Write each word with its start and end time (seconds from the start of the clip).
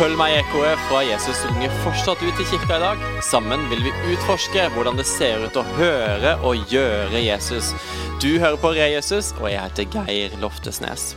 følg 0.00 0.16
meg 0.16 0.32
i 0.32 0.36
ekkoet 0.40 0.80
fra 0.88 1.02
Jesus 1.04 1.42
unge 1.50 1.66
fortsatt 1.82 2.22
ut 2.24 2.38
i 2.40 2.46
kirka 2.48 2.78
i 2.78 2.80
dag. 2.80 3.02
Sammen 3.26 3.66
vil 3.68 3.82
vi 3.84 3.92
utforske 4.14 4.64
hvordan 4.72 4.96
det 4.96 5.04
ser 5.08 5.44
ut 5.44 5.60
å 5.60 5.66
høre 5.76 6.38
og 6.40 6.72
gjøre 6.72 7.20
Jesus. 7.20 7.74
Du 8.22 8.30
hører 8.38 8.56
på 8.60 8.72
Re 8.78 8.88
Jesus, 8.94 9.34
og 9.42 9.50
jeg 9.52 9.60
heter 9.60 9.90
Geir 9.98 10.38
Loftesnes. 10.40 11.12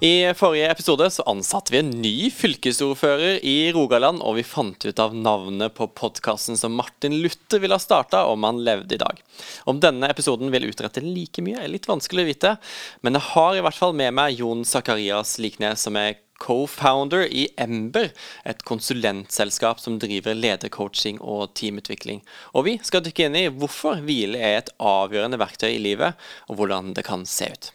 I 0.00 0.34
forrige 0.34 0.70
episode 0.70 1.10
så 1.10 1.22
ansatte 1.22 1.72
vi 1.72 1.78
en 1.78 1.90
ny 2.02 2.28
fylkesordfører 2.28 3.38
i 3.48 3.72
Rogaland, 3.72 4.20
og 4.20 4.34
vi 4.36 4.42
fant 4.44 4.84
ut 4.84 4.98
av 5.00 5.14
navnet 5.16 5.72
på 5.72 5.86
podkasten 5.96 6.58
som 6.60 6.74
Martin 6.76 7.16
Luther 7.22 7.62
ville 7.62 7.78
ha 7.78 7.80
starta 7.80 8.26
om 8.28 8.44
han 8.44 8.60
levde 8.64 8.98
i 8.98 9.00
dag. 9.00 9.22
Om 9.64 9.80
denne 9.80 10.10
episoden 10.12 10.52
vil 10.52 10.68
utrette 10.68 11.00
like 11.00 11.40
mye, 11.40 11.62
er 11.62 11.72
litt 11.72 11.88
vanskelig 11.88 12.26
å 12.26 12.28
vite, 12.28 12.52
men 13.00 13.16
jeg 13.16 13.28
har 13.30 13.56
i 13.56 13.62
hvert 13.64 13.78
fall 13.78 13.96
med 13.96 14.12
meg 14.18 14.36
Jon 14.36 14.66
Zakarias 14.68 15.38
Liknes, 15.40 15.86
som 15.88 15.96
er 15.96 16.18
co-founder 16.44 17.24
i 17.32 17.46
Ember, 17.56 18.10
et 18.44 18.60
konsulentselskap 18.68 19.80
som 19.80 19.96
driver 20.02 20.36
ledercoaching 20.36 21.22
og 21.24 21.54
teamutvikling. 21.56 22.20
Og 22.52 22.68
vi 22.68 22.76
skal 22.84 23.00
dykke 23.06 23.30
inn 23.30 23.40
i 23.40 23.46
hvorfor 23.48 24.04
hvile 24.04 24.44
er 24.44 24.60
et 24.60 24.74
avgjørende 24.76 25.40
verktøy 25.40 25.70
i 25.72 25.80
livet, 25.88 26.20
og 26.50 26.60
hvordan 26.60 26.92
det 26.92 27.08
kan 27.08 27.24
se 27.24 27.48
ut. 27.48 27.72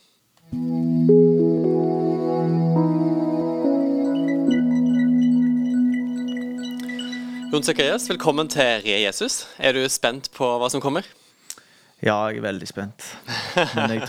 Jon 7.51 7.65
Sakarias, 7.67 8.05
velkommen 8.07 8.47
til 8.47 8.77
Rie 8.85 9.01
Jesus. 9.01 9.41
Er 9.59 9.75
du 9.75 9.81
spent 9.91 10.29
på 10.31 10.47
hva 10.55 10.69
som 10.71 10.79
kommer? 10.79 11.03
Ja, 11.99 12.15
jeg 12.31 12.39
er 12.39 12.45
veldig 12.45 12.67
spent. 12.69 13.07
Men 13.75 13.91
jeg 13.91 14.05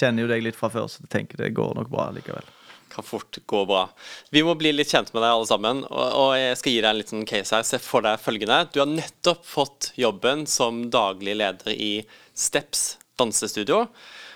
kjenner 0.00 0.24
jo 0.24 0.30
deg 0.32 0.42
litt 0.42 0.58
fra 0.58 0.72
før, 0.74 0.88
så 0.90 1.04
jeg 1.04 1.12
tenker 1.12 1.38
det 1.38 1.52
går 1.54 1.76
nok 1.78 1.92
bra 1.92 2.08
likevel. 2.16 2.48
Kan 2.90 3.06
fort 3.06 3.38
gå 3.46 3.60
bra. 3.70 3.84
Vi 4.34 4.42
må 4.42 4.56
bli 4.58 4.72
litt 4.74 4.90
kjent 4.90 5.12
med 5.14 5.22
deg 5.22 5.36
alle 5.36 5.46
sammen, 5.46 5.84
og 5.86 6.34
jeg 6.34 6.58
skal 6.58 6.74
gi 6.74 6.80
deg 6.80 6.90
en 6.90 6.98
liten 6.98 7.22
case 7.30 7.54
her. 7.54 7.68
Se 7.68 7.78
for 7.78 8.02
deg 8.02 8.18
følgende. 8.24 8.64
Du 8.74 8.80
har 8.82 8.90
nettopp 8.90 9.46
fått 9.46 9.92
jobben 9.94 10.42
som 10.50 10.88
daglig 10.90 11.38
leder 11.38 11.78
i 11.78 11.92
Steps 12.34 12.96
dansestudio, 13.14 13.84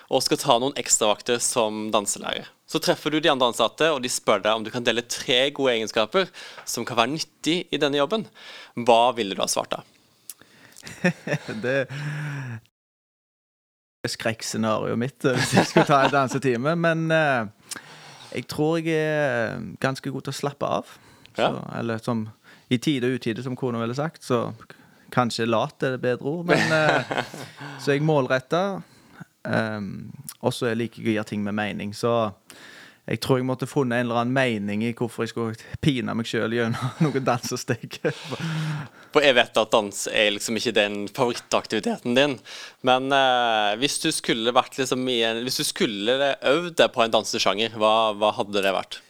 og 0.07 0.23
skal 0.23 0.39
ta 0.39 0.55
noen 0.63 0.79
ekstravakter 0.79 1.43
som 1.43 1.89
danselærer. 1.91 2.47
Så 2.69 2.77
treffer 2.83 3.09
du 3.09 3.17
de 3.17 3.31
andre 3.31 3.49
ansatte, 3.49 3.87
og 3.89 4.03
de 4.03 4.11
spør 4.13 4.43
deg 4.45 4.59
om 4.59 4.65
du 4.65 4.69
kan 4.73 4.85
dele 4.85 5.01
tre 5.09 5.47
gode 5.55 5.73
egenskaper 5.73 6.29
som 6.69 6.85
kan 6.85 6.99
være 6.99 7.15
nyttig 7.15 7.63
i 7.73 7.79
denne 7.81 7.97
jobben. 7.97 8.27
Hva 8.77 9.09
ville 9.17 9.33
du 9.33 9.41
ha 9.41 9.49
svart 9.49 9.73
da? 9.73 9.81
det 11.63 11.77
er 14.05 14.13
skrekkscenarioet 14.13 14.99
mitt 14.99 15.25
eh, 15.27 15.35
hvis 15.35 15.55
jeg 15.57 15.69
skulle 15.71 15.89
ta 15.89 16.03
en 16.05 16.13
dansetime. 16.13 16.75
Men 16.79 17.09
uh, 17.09 17.49
jeg 18.35 18.45
tror 18.51 18.77
jeg 18.77 18.93
er 18.93 19.65
ganske 19.81 20.13
god 20.13 20.27
til 20.27 20.35
å 20.35 20.39
slappe 20.43 20.69
av. 20.79 20.93
Ja. 21.39 21.49
Så, 21.49 21.65
eller 21.79 22.05
som 22.05 22.27
i 22.69 22.77
tide 22.77 23.09
og 23.09 23.17
utide, 23.17 23.43
som 23.45 23.57
kona 23.57 23.81
ville 23.81 23.97
sagt. 23.97 24.21
Så 24.25 24.51
kanskje 25.13 25.49
lat 25.49 25.81
er 25.81 25.97
det 25.97 26.03
bedre 26.05 26.37
ord. 26.37 26.45
Men, 26.53 26.69
uh, 26.69 27.01
så 27.81 27.97
jeg 27.97 28.05
målretter. 28.05 28.83
Um, 29.49 30.11
og 30.39 30.53
så 30.53 30.73
liker 30.77 31.01
jeg 31.01 31.13
å 31.13 31.17
gjøre 31.17 31.31
ting 31.33 31.45
med 31.45 31.57
mening. 31.57 31.95
Så 31.97 32.13
jeg 33.09 33.23
tror 33.23 33.39
jeg 33.39 33.47
måtte 33.49 33.65
funnet 33.65 34.03
en 34.03 34.05
eller 34.05 34.21
annen 34.21 34.35
mening 34.35 34.83
i 34.85 34.91
hvorfor 34.93 35.25
jeg 35.25 35.31
skulle 35.31 35.77
pine 35.81 36.13
meg 36.13 36.27
sjøl 36.29 36.53
gjennom 36.53 36.91
noen 37.05 37.25
dansesteg. 37.25 37.97
For 39.13 39.25
jeg 39.25 39.33
vet 39.39 39.57
at 39.57 39.73
dans 39.73 40.03
er 40.13 40.35
liksom 40.35 40.59
ikke 40.59 40.75
den 40.77 40.97
favorittaktiviteten 41.09 42.13
din. 42.13 42.37
Men 42.85 43.09
uh, 43.09 43.73
hvis 43.81 43.97
du 44.03 44.11
skulle 44.13 44.53
vært 44.53 44.77
liksom 44.77 45.07
i 45.09 45.23
en, 45.25 45.41
Hvis 45.47 45.57
du 45.57 45.65
skulle 45.65 46.35
øvd 46.37 46.75
deg 46.77 46.93
på 46.93 47.01
en 47.01 47.15
dansesjanger, 47.17 47.73
hva, 47.81 48.11
hva, 48.13 48.35
hadde 48.37 48.61
det 48.61 48.75
vært? 48.77 49.01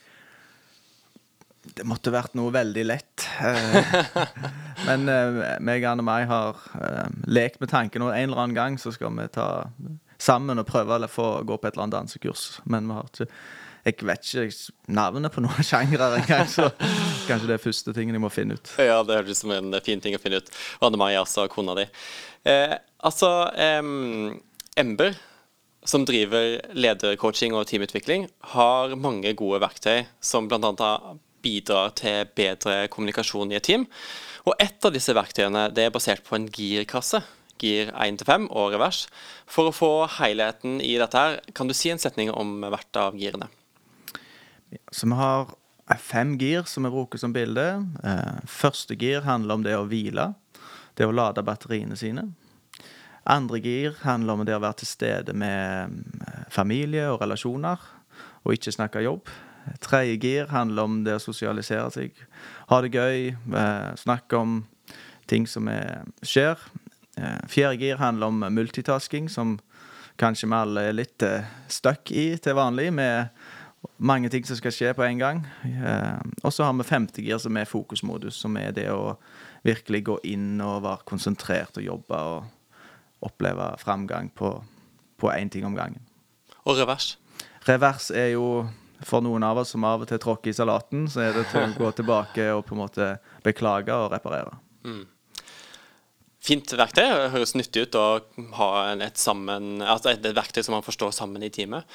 Det 1.75 1.83
måtte 1.87 2.15
vært 2.15 2.37
noe 2.39 2.53
veldig 2.55 2.85
lett. 2.87 3.27
Eh, 3.43 3.97
men 4.87 5.11
uh, 5.11 5.43
meg 5.59 5.83
og 5.91 6.05
meg 6.07 6.29
har 6.31 6.63
uh, 6.79 7.07
lekt 7.27 7.59
med 7.59 7.75
tanken, 7.75 8.07
og 8.07 8.15
en 8.15 8.29
eller 8.29 8.45
annen 8.45 8.55
gang 8.55 8.79
så 8.79 8.95
skal 8.95 9.11
vi 9.19 9.27
ta 9.35 9.49
sammen 10.19 10.59
og 10.59 10.67
prøve 10.67 10.99
å 10.99 11.09
få 11.09 11.29
gå 11.47 11.57
på 11.57 11.67
et 11.67 11.73
eller 11.73 11.87
annet 11.87 11.97
dansekurs. 11.97 12.45
Men 12.69 12.89
vi 12.89 12.97
har 12.99 13.09
ikke 13.09 13.31
jeg 13.87 14.03
vet 14.05 14.27
ikke 14.27 14.91
navnet 14.91 15.33
på 15.33 15.41
noen 15.43 15.65
sjangre 15.69 16.11
engang, 16.19 16.45
så 16.51 16.67
kanskje 17.29 17.47
det 17.47 17.55
er 17.55 17.63
første 17.63 17.93
tingen 17.95 18.17
jeg 18.17 18.23
må 18.23 18.31
finne 18.33 18.57
ut. 18.59 18.73
Ja, 18.81 18.99
det 19.07 19.15
høres 19.21 19.39
ut 19.39 19.43
som 19.45 19.55
en 19.55 19.71
fin 19.85 20.03
ting 20.03 20.17
å 20.17 20.21
finne 20.21 20.41
ut. 20.43 20.51
Anne 20.85 20.99
Marie, 20.99 21.19
altså 21.19 21.47
kona 21.51 21.77
di. 21.79 21.87
Eh, 22.49 22.75
altså, 23.07 23.31
eh, 23.55 23.79
Ember, 24.79 25.15
som 25.87 26.03
driver 26.05 26.59
ledercoaching 26.75 27.55
og 27.55 27.69
teamutvikling, 27.71 28.27
har 28.53 28.95
mange 28.99 29.33
gode 29.39 29.61
verktøy 29.63 30.03
som 30.19 30.49
bl.a. 30.51 30.91
bidrar 31.39 31.95
til 31.95 32.27
bedre 32.35 32.83
kommunikasjon 32.91 33.55
i 33.55 33.59
et 33.59 33.65
team. 33.65 33.87
Og 34.47 34.59
et 34.59 34.85
av 34.85 34.93
disse 34.95 35.15
verktøyene 35.15 35.69
det 35.75 35.87
er 35.87 35.95
basert 35.95 36.25
på 36.27 36.35
en 36.35 36.49
girkasse 36.51 37.23
gir 37.61 37.93
1-5 37.93 38.49
og 38.49 38.73
revers. 38.73 39.05
For 39.49 39.69
å 39.69 39.75
få 39.75 39.91
helheten 40.19 40.79
i 40.81 40.95
dette, 41.01 41.19
her, 41.19 41.39
kan 41.55 41.69
du 41.69 41.75
si 41.77 41.91
en 41.93 42.01
setning 42.01 42.31
om 42.31 42.59
hvert 42.65 42.99
av 42.99 43.17
girene? 43.19 43.49
Så 44.93 45.09
vi 45.09 45.17
har 45.17 45.49
fem 45.97 46.35
gir 46.37 46.67
som 46.69 46.85
vi 46.85 46.93
bruker 46.93 47.21
som 47.21 47.33
bilde. 47.33 47.65
Eh, 48.03 48.39
første 48.45 48.97
gir 48.99 49.25
handler 49.25 49.57
om 49.57 49.65
det 49.65 49.77
å 49.77 49.87
hvile. 49.89 50.33
Det 50.95 51.07
å 51.07 51.15
lade 51.15 51.45
batteriene 51.45 51.97
sine. 51.97 52.27
Andre 53.29 53.59
gir 53.61 53.97
handler 54.03 54.33
om 54.33 54.45
det 54.47 54.55
å 54.57 54.63
være 54.63 54.81
til 54.81 54.89
stede 54.89 55.35
med 55.37 55.99
eh, 56.25 56.41
familie 56.53 57.09
og 57.11 57.21
relasjoner, 57.23 57.77
og 58.43 58.55
ikke 58.55 58.73
snakke 58.73 59.05
jobb. 59.05 59.29
Tredje 59.83 60.17
gir 60.17 60.49
handler 60.49 60.87
om 60.87 61.01
det 61.05 61.17
å 61.17 61.21
sosialisere 61.21 61.89
seg, 61.93 62.15
ha 62.71 62.81
det 62.81 62.93
gøy, 62.95 63.29
eh, 63.33 63.89
snakke 63.99 64.39
om 64.39 64.61
ting 65.29 65.45
som 65.47 65.67
er, 65.69 66.07
skjer. 66.25 66.57
Eh, 67.19 67.47
fjerde 67.47 67.77
gir 67.77 67.95
handler 67.99 68.27
om 68.27 68.39
multitasking, 68.53 69.29
som 69.29 69.59
kanskje 70.19 70.47
vi 70.47 70.55
alle 70.55 70.83
er 70.89 70.95
litt 70.95 71.23
uh, 71.23 71.47
stuck 71.71 72.11
i 72.11 72.37
til 72.39 72.55
vanlig, 72.55 72.89
med 72.93 73.29
mange 74.03 74.29
ting 74.31 74.43
som 74.47 74.57
skal 74.59 74.73
skje 74.75 74.93
på 74.95 75.03
en 75.03 75.19
gang. 75.19 75.41
Uh, 75.63 76.19
og 76.43 76.53
så 76.53 76.67
har 76.67 76.75
vi 76.75 76.87
femte 76.87 77.23
gir, 77.23 77.39
som 77.39 77.57
er 77.57 77.69
fokusmodus, 77.69 78.39
som 78.39 78.57
er 78.59 78.73
det 78.75 78.89
å 78.91 79.17
virkelig 79.67 80.03
gå 80.11 80.17
inn 80.31 80.59
og 80.63 80.83
være 80.85 81.07
konsentrert 81.07 81.79
og 81.79 81.87
jobbe 81.87 82.19
og 82.33 83.27
oppleve 83.27 83.73
framgang 83.79 84.31
på 84.31 85.31
én 85.35 85.51
ting 85.51 85.65
om 85.67 85.75
gangen. 85.75 86.03
Og 86.63 86.79
revers? 86.79 87.17
Revers 87.67 88.11
er 88.15 88.33
jo 88.37 88.69
for 89.03 89.23
noen 89.23 89.43
av 89.43 89.59
oss 89.59 89.73
som 89.75 89.83
av 89.87 90.03
og 90.03 90.07
til 90.07 90.19
tråkker 90.19 90.51
i 90.51 90.55
salaten, 90.55 91.07
så 91.11 91.25
er 91.25 91.35
det 91.35 91.47
til 91.51 91.63
å 91.63 91.75
gå 91.75 91.91
tilbake 91.95 92.47
og 92.55 92.65
på 92.67 92.75
en 92.75 92.83
måte 92.83 93.13
beklage 93.43 93.95
og 93.95 94.11
reparere. 94.15 94.55
Mm 94.87 95.07
fint 96.49 96.73
verktøy. 96.73 97.05
Det 97.05 97.29
høres 97.35 97.55
nyttig 97.57 97.85
ut 97.85 97.99
å 97.99 98.07
ha 98.57 98.71
et, 98.95 99.21
sammen, 99.21 99.79
altså 99.83 100.13
et, 100.13 100.25
verktøy 100.35 100.63
som 100.65 100.77
man 100.77 100.85
forstår 100.85 101.13
sammen 101.15 101.45
i 101.45 101.51
teamet. 101.53 101.87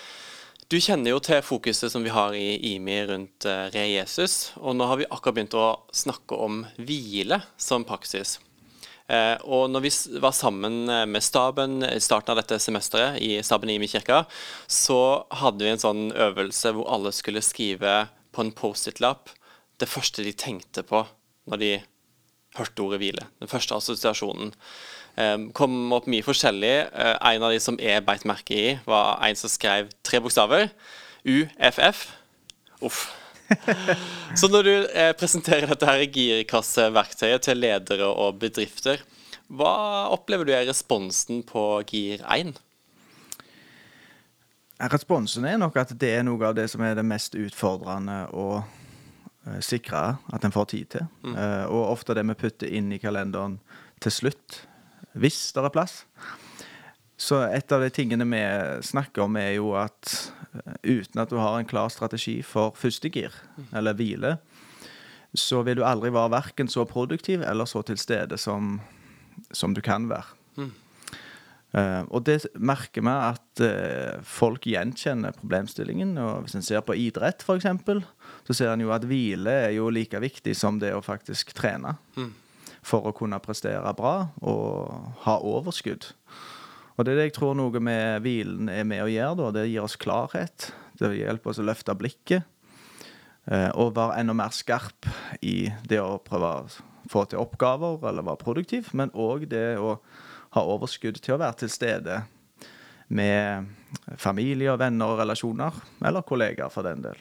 Du 0.72 0.78
kjenner 0.81 1.12
jo 1.12 1.20
til 1.22 1.42
fokuset 1.44 1.92
som 1.92 2.04
vi 2.06 2.12
har 2.15 2.32
i 2.38 2.56
IMI 2.72 2.97
rundt 3.10 3.47
uh, 3.47 3.69
Re 3.75 3.84
Jesus. 3.91 4.54
Og 4.62 4.76
nå 4.78 4.88
har 4.88 5.00
vi 5.00 5.09
akkurat 5.10 5.37
begynt 5.37 5.56
å 5.60 5.69
snakke 5.92 6.38
om 6.41 6.62
hvile 6.81 7.42
som 7.60 7.84
praksis. 7.84 8.38
Uh, 9.04 9.37
og 9.44 9.69
når 9.69 9.84
vi 9.84 9.91
var 10.25 10.32
sammen 10.32 10.88
eh, 10.88 11.03
med 11.04 11.21
staben 11.21 11.82
i 11.84 11.98
starten 12.00 12.32
av 12.32 12.38
dette 12.41 12.56
semesteret 12.62 13.19
i 13.21 13.36
staben 13.44 13.69
i 13.69 13.76
IMI 13.76 13.91
kirka, 13.92 14.22
så 14.65 15.26
hadde 15.42 15.66
vi 15.66 15.75
en 15.75 15.82
sånn 15.82 16.06
øvelse 16.16 16.72
hvor 16.72 16.88
alle 16.94 17.12
skulle 17.12 17.44
skrive 17.44 18.06
på 18.32 18.47
en 18.47 18.54
Post-It-lapp 18.56 19.28
det 19.82 19.91
første 19.91 20.25
de 20.25 20.32
tenkte 20.32 20.86
på 20.86 21.03
når 21.50 21.60
de 21.60 21.72
hørte 22.59 22.84
ordet 22.84 23.01
hvile. 23.03 23.27
Den 23.42 23.51
første 23.51 23.77
assosiasjonen. 23.77 24.53
Um, 25.15 25.48
kom 25.54 25.92
opp 25.95 26.09
mye 26.10 26.24
forskjellig. 26.27 26.74
Uh, 26.95 27.15
en 27.30 27.47
av 27.47 27.54
de 27.54 27.60
som 27.62 27.78
jeg 27.80 28.04
beit 28.06 28.27
merke 28.28 28.56
i, 28.56 28.68
var 28.86 29.18
en 29.22 29.39
som 29.39 29.53
skrev 29.53 29.92
tre 30.06 30.21
bokstaver. 30.22 30.71
UFF. 31.24 32.09
Uff. 32.84 33.06
Så 34.41 34.48
når 34.48 34.66
du 34.66 34.72
eh, 34.89 35.12
presenterer 35.16 35.68
dette 35.68 35.86
her 35.86 36.03
girkasseverktøyet 36.09 37.45
til 37.45 37.60
ledere 37.60 38.09
og 38.09 38.39
bedrifter, 38.41 39.03
hva 39.53 40.09
opplever 40.15 40.48
du 40.48 40.54
er 40.57 40.65
responsen 40.68 41.42
på 41.47 41.83
Gir 41.91 42.24
1? 42.24 42.54
Responsen 44.95 45.45
er 45.47 45.60
nok 45.60 45.77
at 45.84 45.92
det 46.00 46.10
er 46.16 46.24
noe 46.27 46.41
av 46.48 46.57
det 46.57 46.66
som 46.72 46.83
er 46.83 46.97
det 46.97 47.04
mest 47.07 47.36
utfordrende 47.39 48.24
Eh, 48.33 48.62
sikre 49.65 50.17
at 50.33 50.45
en 50.47 50.55
får 50.55 50.71
tid 50.73 50.91
til. 50.97 51.09
Mm. 51.25 51.35
Uh, 51.37 51.65
og 51.69 51.91
ofte 51.97 52.17
det 52.17 52.25
vi 52.31 52.39
putter 52.39 52.71
inn 52.71 52.93
i 52.95 53.01
kalenderen 53.03 53.59
til 54.03 54.15
slutt, 54.15 54.63
hvis 55.13 55.41
det 55.55 55.65
er 55.65 55.75
plass. 55.75 56.03
Så 57.21 57.45
et 57.47 57.73
av 57.73 57.85
de 57.85 57.91
tingene 57.95 58.27
vi 58.27 58.43
snakker 58.89 59.27
om, 59.27 59.37
er 59.39 59.57
jo 59.59 59.75
at 59.79 60.15
uh, 60.57 60.75
uten 60.83 61.23
at 61.23 61.33
du 61.33 61.39
har 61.41 61.59
en 61.59 61.69
klar 61.69 61.93
strategi 61.93 62.41
for 62.47 62.75
første 62.79 63.11
gir, 63.13 63.35
mm. 63.57 63.69
eller 63.77 63.99
hvile, 63.99 64.37
så 65.35 65.65
vil 65.67 65.81
du 65.81 65.85
aldri 65.87 66.13
være 66.15 66.31
verken 66.31 66.71
så 66.71 66.85
produktiv 66.87 67.43
eller 67.43 67.67
så 67.67 67.83
til 67.83 67.99
stede 67.99 68.39
som, 68.39 68.79
som 69.53 69.75
du 69.75 69.83
kan 69.85 70.07
være. 70.11 70.39
Mm. 70.57 70.73
Uh, 71.75 72.07
og 72.15 72.23
det 72.29 72.45
merker 72.55 73.03
vi 73.03 73.13
at 73.13 73.63
uh, 73.67 74.23
folk 74.23 74.69
gjenkjenner 74.71 75.35
problemstillingen. 75.35 76.15
og 76.23 76.45
Hvis 76.45 76.55
en 76.55 76.63
ser 76.63 76.85
på 76.87 76.95
idrett, 76.95 77.43
f.eks., 77.43 77.67
så 78.47 78.55
ser 78.57 78.73
en 78.73 78.85
jo 78.85 78.93
at 78.93 79.05
hvile 79.09 79.53
er 79.69 79.75
jo 79.77 79.91
like 79.93 80.21
viktig 80.21 80.55
som 80.57 80.79
det 80.81 80.93
å 80.95 81.05
faktisk 81.05 81.55
trene. 81.57 81.97
For 82.85 83.09
å 83.09 83.15
kunne 83.17 83.41
prestere 83.41 83.95
bra 83.97 84.29
og 84.45 85.23
ha 85.25 85.39
overskudd. 85.41 86.11
Og 86.95 87.07
det 87.07 87.15
er 87.15 87.19
det 87.19 87.29
jeg 87.31 87.37
tror 87.39 87.57
noe 87.59 87.81
med 87.83 88.21
hvilen 88.23 88.69
er 88.71 88.85
med 88.87 89.03
å 89.03 89.11
gjøre. 89.11 89.39
da. 89.41 89.51
Det 89.57 89.69
gir 89.71 89.87
oss 89.87 89.97
klarhet. 89.97 90.69
Det 91.01 91.11
hjelper 91.17 91.51
oss 91.51 91.63
å 91.63 91.67
løfte 91.67 91.97
blikket. 91.99 92.45
Eh, 93.51 93.71
og 93.77 93.97
være 93.97 94.21
enda 94.21 94.37
mer 94.37 94.53
skarp 94.55 95.09
i 95.45 95.73
det 95.85 95.99
å 96.01 96.21
prøve 96.23 96.53
å 96.63 97.09
få 97.11 97.25
til 97.29 97.43
oppgaver 97.43 98.07
eller 98.09 98.25
være 98.25 98.45
produktiv. 98.45 98.93
Men 98.97 99.13
òg 99.13 99.49
det 99.51 99.75
å 99.81 99.99
ha 100.55 100.63
overskudd 100.77 101.19
til 101.21 101.35
å 101.35 101.41
være 101.43 101.65
til 101.65 101.73
stede 101.73 102.23
med 103.09 103.67
familie 104.21 104.73
og 104.73 104.81
venner 104.81 105.13
og 105.13 105.21
relasjoner. 105.25 105.83
Eller 106.05 106.25
kollegaer, 106.29 106.71
for 106.73 106.87
den 106.87 107.03
del. 107.05 107.19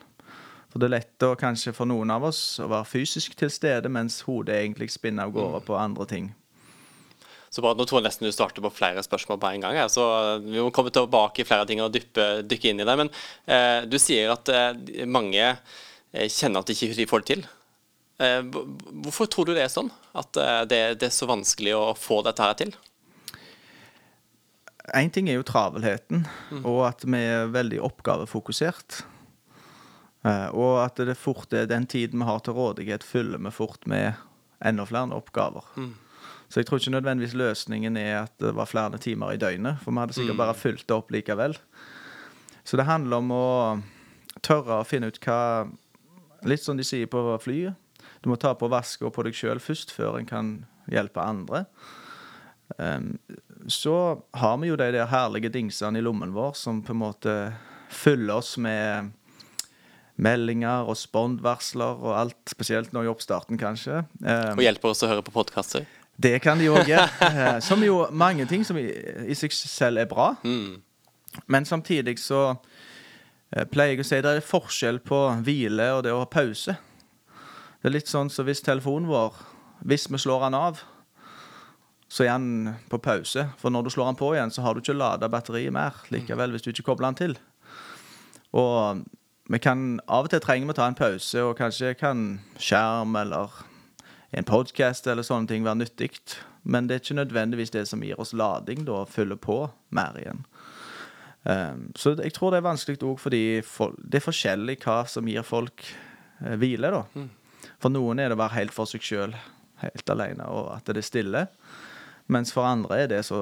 For 0.70 0.82
det 0.82 0.88
er 0.90 1.00
lettere 1.24 1.40
kanskje 1.40 1.72
for 1.74 1.88
noen 1.88 2.12
av 2.12 2.26
oss 2.28 2.60
å 2.60 2.68
være 2.68 2.90
fysisk 2.90 3.36
til 3.40 3.52
stede, 3.52 3.90
mens 3.90 4.24
hodet 4.28 4.58
egentlig 4.60 4.92
spinner 4.92 5.28
av 5.28 5.32
gårde 5.32 5.62
på 5.64 5.78
andre 5.80 6.06
ting. 6.06 6.34
Så 7.50 7.62
bra, 7.62 7.74
Nå 7.78 7.86
tror 7.86 8.02
jeg 8.02 8.08
nesten 8.10 8.28
du 8.28 8.34
starter 8.34 8.64
på 8.66 8.72
flere 8.74 9.04
spørsmål 9.06 9.40
på 9.40 9.52
en 9.54 9.62
gang. 9.62 9.76
her, 9.76 9.88
så 9.88 10.40
Vi 10.40 10.60
må 10.60 10.72
komme 10.72 10.90
tilbake 10.90 11.42
i 11.42 11.46
flere 11.46 11.66
ting 11.66 11.82
og 11.82 11.94
dyppe, 11.94 12.44
dykke 12.44 12.70
inn 12.70 12.82
i 12.82 12.86
det. 12.86 12.98
Men 12.98 13.10
eh, 13.46 13.86
du 13.86 14.00
sier 14.00 14.34
at 14.34 14.50
eh, 14.50 15.06
mange 15.06 15.44
eh, 15.44 16.28
kjenner 16.28 16.60
at 16.60 16.68
de 16.68 16.74
ikke 16.74 17.08
får 17.08 17.22
det 17.22 17.28
til. 17.36 17.46
Eh, 18.20 18.42
hvorfor 19.06 19.30
tror 19.30 19.46
du 19.46 19.54
det 19.54 19.64
er 19.64 19.72
sånn? 19.72 19.92
At 20.18 20.36
eh, 20.36 20.66
det, 20.66 20.82
det, 21.00 21.12
er 21.12 21.14
så 21.14 21.30
vanskelig 21.30 21.78
å 21.78 21.94
få 21.94 22.24
dette 22.26 22.42
her 22.42 22.58
til? 22.58 22.74
Én 24.98 25.14
ting 25.14 25.30
er 25.30 25.38
jo 25.38 25.46
travelheten, 25.48 26.26
mm. 26.52 26.66
og 26.66 26.88
at 26.90 27.06
vi 27.06 27.22
er 27.22 27.54
veldig 27.54 27.80
oppgavefokusert. 27.86 29.06
Eh, 30.24 30.48
og 30.56 30.78
at 30.86 31.02
det 31.04 31.18
fort 31.20 31.54
er 31.54 31.68
den 31.68 31.88
tiden 31.90 32.22
vi 32.22 32.28
har 32.28 32.40
til 32.44 32.56
rådighet, 32.56 33.04
fyller 33.04 33.42
vi 33.44 33.52
fort 33.52 33.88
med 33.90 34.14
enda 34.64 34.86
flere 34.88 35.16
oppgaver. 35.16 35.66
Mm. 35.76 35.94
Så 36.48 36.62
jeg 36.62 36.68
tror 36.70 36.80
ikke 36.80 36.94
nødvendigvis 36.94 37.34
løsningen 37.34 37.98
er 37.98 38.24
at 38.24 38.34
det 38.40 38.54
var 38.56 38.70
flere 38.70 38.98
timer 39.02 39.34
i 39.34 39.42
døgnet, 39.42 39.82
for 39.82 39.92
vi 39.92 40.00
hadde 40.00 40.14
sikkert 40.14 40.38
bare 40.38 40.54
fulgt 40.54 40.84
fylt 40.84 40.88
det 40.88 40.96
opp 40.96 41.12
likevel. 41.12 41.58
Så 42.64 42.78
det 42.78 42.86
handler 42.86 43.18
om 43.18 43.32
å 43.34 43.48
tørre 44.46 44.80
å 44.80 44.88
finne 44.88 45.10
ut 45.12 45.20
hva 45.24 45.70
Litt 46.44 46.60
som 46.60 46.76
de 46.76 46.84
sier 46.84 47.08
på 47.08 47.22
flyet. 47.40 47.72
Du 48.20 48.28
må 48.28 48.36
ta 48.36 48.50
på 48.60 48.68
vasket 48.68 49.14
på 49.16 49.24
deg 49.24 49.38
sjøl 49.38 49.62
først, 49.64 49.94
før 49.96 50.18
en 50.20 50.28
kan 50.28 50.50
hjelpe 50.92 51.24
andre. 51.24 51.62
Um, 52.76 53.14
så 53.72 54.24
har 54.36 54.58
vi 54.60 54.68
jo 54.68 54.76
de 54.76 54.90
der 54.92 55.08
herlige 55.08 55.54
dingsene 55.54 56.02
i 56.02 56.04
lommen 56.04 56.34
vår 56.36 56.52
som 56.60 56.82
på 56.84 56.92
en 56.92 57.00
måte 57.00 57.36
fyller 57.88 58.42
oss 58.42 58.58
med 58.60 59.14
meldinger 60.16 60.86
og 60.90 60.98
spondvarsler 61.00 62.00
og 62.04 62.14
alt, 62.18 62.40
spesielt 62.52 62.94
nå 62.94 63.06
i 63.06 63.10
oppstarten, 63.12 63.58
kanskje. 63.58 64.04
Og 64.54 64.62
hjelper 64.62 64.92
oss 64.94 65.04
å 65.06 65.10
høre 65.10 65.26
på 65.26 65.34
podkaster? 65.34 65.88
Det 66.16 66.38
kan 66.44 66.60
de 66.62 66.70
òg 66.70 66.88
gjøre. 66.90 67.10
Eh, 67.34 67.60
som 67.66 67.82
jo 67.84 68.04
mange 68.12 68.46
ting 68.50 68.64
som 68.66 68.78
i, 68.78 68.86
i 69.26 69.36
seg 69.38 69.54
selv 69.56 70.04
er 70.04 70.10
bra. 70.10 70.34
Mm. 70.46 70.82
Men 71.50 71.66
samtidig 71.66 72.20
så 72.22 72.44
eh, 72.52 73.66
pleier 73.70 73.96
jeg 73.96 74.04
å 74.04 74.08
si 74.08 74.22
det 74.22 74.36
er 74.38 74.46
forskjell 74.46 75.02
på 75.06 75.20
hvile 75.46 75.90
og 75.98 76.04
det 76.06 76.14
å 76.14 76.22
ha 76.22 76.30
pause. 76.30 76.76
Det 77.82 77.90
er 77.90 77.98
litt 77.98 78.12
sånn 78.12 78.30
som 78.30 78.44
så 78.44 78.48
hvis 78.48 78.64
telefonen 78.64 79.10
vår 79.10 79.42
Hvis 79.84 80.06
vi 80.08 80.18
slår 80.22 80.46
den 80.46 80.56
av, 80.56 80.78
så 82.08 82.24
er 82.24 82.38
den 82.38 82.76
på 82.88 83.02
pause. 83.04 83.50
For 83.60 83.74
når 83.74 83.84
du 83.84 83.90
slår 83.92 84.12
den 84.12 84.20
på 84.22 84.30
igjen, 84.36 84.54
så 84.54 84.62
har 84.64 84.74
du 84.74 84.80
ikke 84.80 84.96
lada 84.96 85.28
batteriet 85.28 85.74
mer 85.74 85.98
likevel 86.14 86.54
hvis 86.54 86.64
du 86.64 86.70
ikke 86.72 86.86
kobler 86.92 87.10
den 87.10 87.20
til. 87.20 87.34
Og 88.56 89.02
vi 89.52 89.60
kan 89.60 90.00
av 90.08 90.28
og 90.28 90.32
til 90.32 90.42
trenger 90.44 90.70
vi 90.70 90.78
ta 90.78 90.88
en 90.88 90.98
pause, 90.98 91.44
og 91.44 91.58
kanskje 91.60 91.94
kan 92.00 92.40
skjerm 92.56 93.16
eller 93.20 93.52
en 94.34 94.48
podkast 94.48 95.08
eller 95.08 95.26
sånne 95.26 95.50
ting 95.52 95.66
være 95.66 95.82
nyttig. 95.84 96.14
Men 96.64 96.88
det 96.88 96.96
er 96.96 97.04
ikke 97.04 97.20
nødvendigvis 97.20 97.74
det 97.76 97.86
som 97.90 98.04
gir 98.04 98.20
oss 98.20 98.34
lading, 98.34 98.86
da, 98.88 99.04
å 99.04 99.10
fylle 99.10 99.36
på 99.36 99.66
mer 99.94 100.18
igjen. 100.22 100.46
Um, 101.44 101.90
så 102.00 102.14
jeg 102.16 102.32
tror 102.38 102.54
det 102.54 102.62
er 102.62 102.70
vanskelig 102.70 103.02
òg 103.04 103.18
fordi 103.20 103.44
det 103.60 104.20
er 104.22 104.24
forskjellig 104.24 104.78
hva 104.86 105.02
som 105.12 105.28
gir 105.28 105.44
folk 105.44 105.84
eh, 105.84 106.56
hvile, 106.56 106.94
da. 106.94 107.02
Mm. 107.20 107.28
For 107.84 107.92
noen 107.92 108.22
er 108.24 108.32
det 108.32 108.38
å 108.38 108.44
være 108.46 108.62
helt 108.62 108.76
for 108.76 108.88
seg 108.88 109.04
sjøl, 109.04 109.36
helt 109.82 110.14
alene, 110.14 110.48
og 110.48 110.72
at 110.78 110.88
det 110.88 111.02
er 111.02 111.08
stille. 111.10 111.42
Mens 112.32 112.54
for 112.56 112.64
andre 112.64 113.02
er 113.04 113.10
det 113.12 113.26
så 113.28 113.40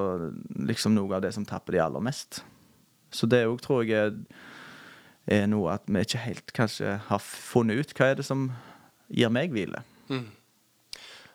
liksom 0.57 0.95
noe 0.97 1.13
av 1.13 1.21
det 1.21 1.35
som 1.35 1.45
tapper 1.45 1.77
de 1.77 1.83
aller 1.83 2.01
mest. 2.01 2.41
Så 3.13 3.29
det 3.29 3.43
òg 3.45 3.61
tror 3.61 3.85
jeg 3.85 3.93
er, 3.99 4.17
er, 5.27 5.47
noe 5.51 5.77
at 5.77 5.87
vi 5.87 6.03
ikke 6.05 6.25
helt 6.25 6.53
kanskje 6.57 6.97
har 7.07 7.23
funnet 7.23 7.81
ut 7.81 7.95
hva 7.97 8.11
er 8.11 8.19
det 8.19 8.27
som 8.27 8.49
gir 9.11 9.31
meg 9.33 9.53
hvile. 9.53 9.83
Mm. 10.09 10.27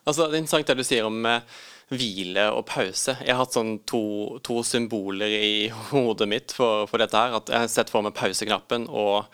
Altså, 0.07 0.27
det 0.27 0.37
er 0.37 0.43
interessant 0.45 0.71
det 0.71 0.79
du 0.79 0.87
sier 0.87 1.07
om 1.09 1.19
eh, 1.27 1.57
hvile 1.95 2.47
og 2.55 2.65
pause. 2.71 3.17
Jeg 3.21 3.33
har 3.33 3.43
hatt 3.43 3.57
sånn 3.57 3.77
to, 3.89 4.39
to 4.47 4.61
symboler 4.67 5.31
i 5.31 5.69
hodet 5.91 6.31
mitt 6.31 6.55
for, 6.57 6.87
for, 6.91 7.03
dette 7.03 7.19
her. 7.19 7.37
At 7.41 7.53
jeg 7.53 7.65
har 7.65 7.73
sett 7.73 7.93
for 7.93 8.07
meg 8.07 8.17
pauseknappen 8.17 8.89
og, 8.91 9.27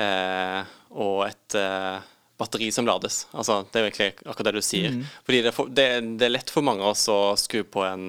eh, 0.00 0.60
og 0.96 1.24
et 1.28 1.58
eh, 1.60 2.04
batteri 2.40 2.70
som 2.74 2.88
lades. 2.88 3.24
Altså, 3.32 3.62
det 3.70 3.80
er 3.80 3.88
virkelig 3.90 4.14
akkurat 4.24 4.50
det 4.50 4.56
du 4.56 4.64
sier. 4.64 4.94
Mm. 4.94 5.04
Fordi 5.26 5.42
det 5.42 5.50
er, 5.50 5.56
for, 5.56 5.74
det, 5.80 5.88
det 6.20 6.28
er, 6.28 6.36
lett 6.36 6.52
for 6.52 6.66
mange 6.66 6.84
av 6.84 6.94
oss 6.94 7.06
å 7.12 7.20
skru 7.40 7.62
på 7.64 7.84
en 7.86 8.08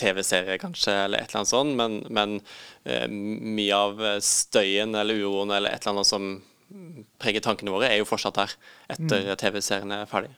TV-serie, 0.00 0.58
kanskje, 0.62 0.94
eller 1.04 1.22
et 1.22 1.30
eller 1.30 1.42
annet 1.42 1.52
sånt, 1.52 1.76
men, 1.78 2.00
men 2.14 2.38
eh, 2.84 3.06
mye 3.10 3.76
av 3.76 4.02
støyen 4.24 4.94
eller 4.98 5.22
uroen 5.22 5.54
eller 5.54 5.74
et 5.74 5.84
eller 5.84 5.96
annet 5.96 6.10
som 6.10 6.32
preger 7.22 7.44
tankene 7.44 7.72
våre, 7.74 7.90
er 7.90 8.00
jo 8.00 8.08
fortsatt 8.08 8.40
her 8.40 8.56
etter 8.90 9.28
mm. 9.28 9.36
TV-serien 9.40 9.94
er 9.94 10.10
ferdig. 10.10 10.32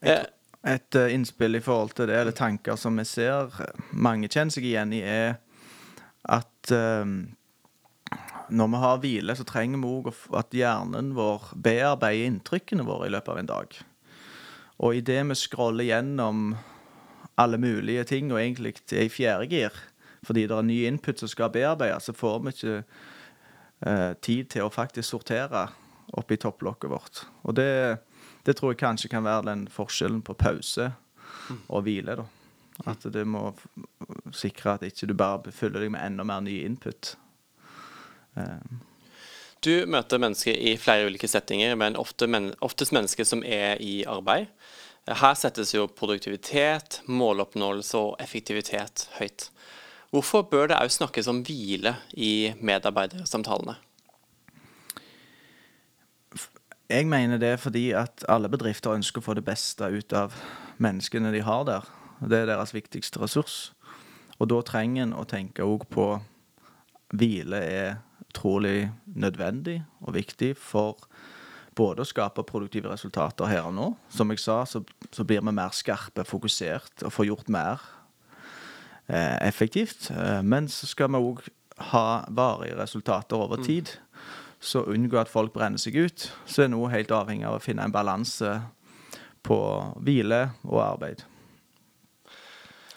Et, 0.00 0.30
et 0.68 0.98
uh, 0.98 1.08
innspill 1.12 1.58
i 1.58 1.64
forhold 1.64 1.94
til 1.96 2.10
det, 2.10 2.18
eller 2.20 2.36
tanker 2.36 2.78
som 2.80 2.96
vi 3.00 3.06
ser 3.08 3.52
mange 3.90 4.30
kjenner 4.30 4.54
seg 4.54 4.68
igjen 4.68 4.94
i, 4.96 5.02
er 5.02 5.38
at 6.30 6.72
um, 6.76 7.32
når 8.50 8.72
vi 8.72 8.82
har 8.82 9.02
hvile, 9.02 9.36
så 9.38 9.46
trenger 9.46 9.80
vi 9.80 9.90
òg 9.90 10.10
at 10.38 10.56
hjernen 10.56 11.14
vår 11.16 11.52
bearbeider 11.54 12.30
inntrykkene 12.30 12.86
våre 12.86 13.08
i 13.08 13.14
løpet 13.14 13.32
av 13.32 13.40
en 13.40 13.50
dag. 13.50 13.78
Og 14.80 14.96
idet 14.96 15.22
vi 15.28 15.36
scroller 15.38 15.86
gjennom 15.86 16.54
alle 17.40 17.58
mulige 17.60 18.04
ting, 18.04 18.32
og 18.32 18.40
egentlig 18.40 18.76
er 18.92 19.06
i 19.06 19.12
fjerdegir 19.12 19.86
fordi 20.20 20.42
det 20.44 20.52
er 20.52 20.66
ny 20.68 20.74
input 20.84 21.16
som 21.22 21.30
skal 21.32 21.48
bearbeides, 21.48 22.10
så 22.10 22.12
får 22.12 22.34
vi 22.44 22.50
ikke 22.52 22.72
uh, 23.88 24.10
tid 24.20 24.50
til 24.52 24.66
å 24.66 24.72
faktisk 24.74 25.14
sortere 25.14 25.62
oppi 26.20 26.36
topplokket 26.36 26.92
vårt. 26.92 27.22
Og 27.48 27.56
det 27.56 27.70
det 28.46 28.56
tror 28.56 28.72
jeg 28.72 28.80
kanskje 28.80 29.10
kan 29.12 29.24
være 29.24 29.48
den 29.50 29.64
forskjellen 29.70 30.22
på 30.24 30.34
pause 30.34 30.90
og 31.68 31.82
hvile. 31.84 32.16
da. 32.16 32.26
At 32.88 33.04
du 33.04 33.24
må 33.28 33.50
sikre 34.32 34.74
at 34.74 34.86
ikke 34.86 35.10
du 35.10 35.14
bare 35.14 35.52
fyller 35.52 35.84
deg 35.84 35.92
med 35.92 36.04
enda 36.04 36.24
mer 36.24 36.40
ny 36.44 36.62
input. 36.64 37.16
Um. 38.34 38.80
Du 39.60 39.84
møter 39.86 40.18
mennesker 40.18 40.56
i 40.56 40.78
flere 40.80 41.10
ulike 41.10 41.28
settinger, 41.28 41.74
men 41.76 41.98
ofte 42.00 42.26
men 42.26 42.54
oftest 42.64 42.94
mennesker 42.96 43.28
som 43.28 43.44
er 43.44 43.76
i 43.84 44.00
arbeid. 44.08 44.48
Her 45.08 45.34
settes 45.34 45.72
jo 45.74 45.86
produktivitet, 45.86 47.00
måloppnåelse 47.08 47.98
og 47.98 48.16
effektivitet 48.22 49.08
høyt. 49.18 49.48
Hvorfor 50.10 50.42
bør 50.50 50.70
det 50.70 50.78
òg 50.78 50.90
snakkes 50.92 51.28
om 51.30 51.40
hvile 51.46 51.94
i 52.18 52.52
medarbeidersamtalene? 52.60 53.76
Jeg 56.90 57.06
mener 57.06 57.38
det 57.38 57.52
er 57.54 57.60
fordi 57.62 57.90
at 57.94 58.24
alle 58.28 58.50
bedrifter 58.50 58.96
ønsker 58.98 59.22
å 59.22 59.28
få 59.28 59.36
det 59.38 59.46
beste 59.46 59.86
ut 59.86 60.12
av 60.12 60.34
menneskene 60.82 61.30
de 61.30 61.44
har 61.46 61.62
der. 61.68 61.86
Det 62.20 62.42
er 62.42 62.50
deres 62.50 62.74
viktigste 62.74 63.22
ressurs. 63.22 63.70
Og 64.42 64.50
da 64.50 64.58
trenger 64.66 65.06
en 65.06 65.14
å 65.14 65.26
tenke 65.28 65.62
òg 65.62 65.86
på 65.92 66.08
hvile 67.14 67.60
er 67.62 68.00
utrolig 68.26 68.90
nødvendig 69.06 69.80
og 70.02 70.14
viktig 70.18 70.56
for 70.58 70.98
både 71.80 72.04
å 72.04 72.08
skape 72.08 72.44
produktive 72.46 72.90
resultater 72.92 73.48
her 73.50 73.68
og 73.68 73.74
nå. 73.76 73.88
Som 74.12 74.32
jeg 74.32 74.42
sa, 74.42 74.62
så, 74.68 74.82
så 75.10 75.24
blir 75.26 75.42
vi 75.44 75.54
mer 75.56 75.72
skarpe, 75.76 76.26
fokusert 76.28 77.06
og 77.06 77.14
får 77.14 77.30
gjort 77.30 77.50
mer 77.52 77.86
eh, 79.08 79.38
effektivt. 79.46 80.10
Eh, 80.12 80.40
men 80.44 80.68
så 80.72 80.90
skal 80.90 81.12
vi 81.14 81.22
òg 81.24 81.42
ha 81.90 82.06
varige 82.36 82.76
resultater 82.80 83.40
over 83.40 83.60
mm. 83.60 83.66
tid. 83.66 83.94
Så 84.60 84.84
unngå 84.92 85.16
at 85.16 85.32
folk 85.32 85.54
brenner 85.54 85.80
seg 85.80 85.96
ut, 85.96 86.28
så 86.44 86.66
er 86.66 86.72
noe 86.74 86.92
helt 86.92 87.12
avhengig 87.16 87.48
av 87.48 87.56
å 87.56 87.64
finne 87.64 87.86
en 87.86 87.94
balanse 87.94 88.58
på 89.46 89.60
hvile 90.04 90.50
og 90.68 90.82
arbeid. 90.84 91.24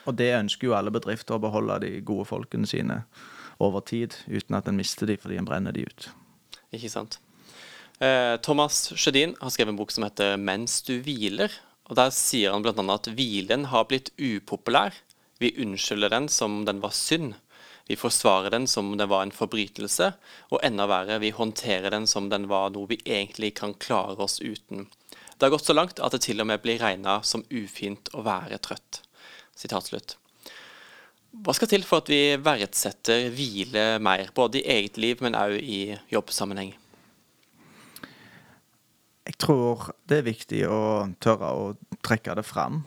Og 0.04 0.18
det 0.20 0.34
ønsker 0.36 0.68
jo 0.68 0.76
alle 0.76 0.92
bedrifter 0.92 1.38
å 1.38 1.44
beholde 1.44 1.80
de 1.86 1.94
gode 2.04 2.28
folkene 2.28 2.68
sine 2.68 3.06
over 3.64 3.84
tid, 3.88 4.18
uten 4.28 4.58
at 4.58 4.68
en 4.68 4.76
mister 4.76 5.08
de 5.08 5.16
fordi 5.16 5.40
en 5.40 5.48
brenner 5.48 5.76
de 5.76 5.86
ut. 5.88 6.10
Ikke 6.76 6.92
sant. 6.92 7.22
Eh, 8.02 8.38
Thomas 8.42 8.90
Sjødin 8.98 9.36
har 9.40 9.54
skrevet 9.54 9.74
en 9.74 9.78
bok 9.78 9.92
som 9.92 10.04
heter 10.04 10.38
'Mens 10.38 10.82
du 10.82 11.02
hviler'. 11.02 11.52
og 11.90 11.96
Der 11.96 12.10
sier 12.10 12.52
han 12.52 12.64
bl.a. 12.64 12.94
at 12.94 13.08
hvilen 13.08 13.66
har 13.66 13.86
blitt 13.86 14.10
upopulær. 14.18 14.94
Vi 15.40 15.54
unnskylder 15.60 16.10
den 16.10 16.28
som 16.30 16.66
den 16.66 16.80
var 16.82 16.92
synd. 16.92 17.36
Vi 17.88 17.96
forsvarer 17.96 18.50
den 18.50 18.68
som 18.68 18.98
den 18.98 19.10
var 19.10 19.24
en 19.24 19.32
forbrytelse, 19.32 20.14
og 20.52 20.60
enda 20.64 20.88
verre, 20.88 21.20
vi 21.20 21.32
håndterer 21.32 21.92
den 21.92 22.08
som 22.08 22.30
den 22.30 22.48
var 22.48 22.70
noe 22.70 22.88
vi 22.88 23.02
egentlig 23.06 23.56
kan 23.56 23.74
klare 23.74 24.16
oss 24.24 24.40
uten. 24.40 24.88
Det 25.38 25.42
har 25.42 25.50
gått 25.50 25.66
så 25.66 25.76
langt 25.76 26.00
at 26.00 26.12
det 26.12 26.22
til 26.22 26.40
og 26.40 26.48
med 26.48 26.62
blir 26.62 26.80
regna 26.80 27.22
som 27.22 27.44
ufint 27.52 28.10
å 28.14 28.24
være 28.24 28.62
trøtt. 28.64 29.02
Sitat 29.56 29.90
slutt. 29.92 30.16
Hva 31.44 31.54
skal 31.54 31.68
til 31.68 31.84
for 31.84 31.98
at 32.04 32.10
vi 32.10 32.38
verdsetter 32.38 33.28
hvile 33.34 34.00
mer, 34.00 34.30
både 34.34 34.62
i 34.62 34.68
eget 34.78 34.98
liv, 34.98 35.20
men 35.20 35.36
òg 35.36 35.58
i 35.60 35.98
jobbsammenheng? 36.14 36.76
Tror 39.44 39.90
det 40.08 40.22
er 40.22 40.28
viktig 40.30 40.62
å 40.72 40.82
tørre 41.24 41.50
å 41.52 41.64
trekke 42.06 42.36
det 42.40 42.46
fram. 42.48 42.84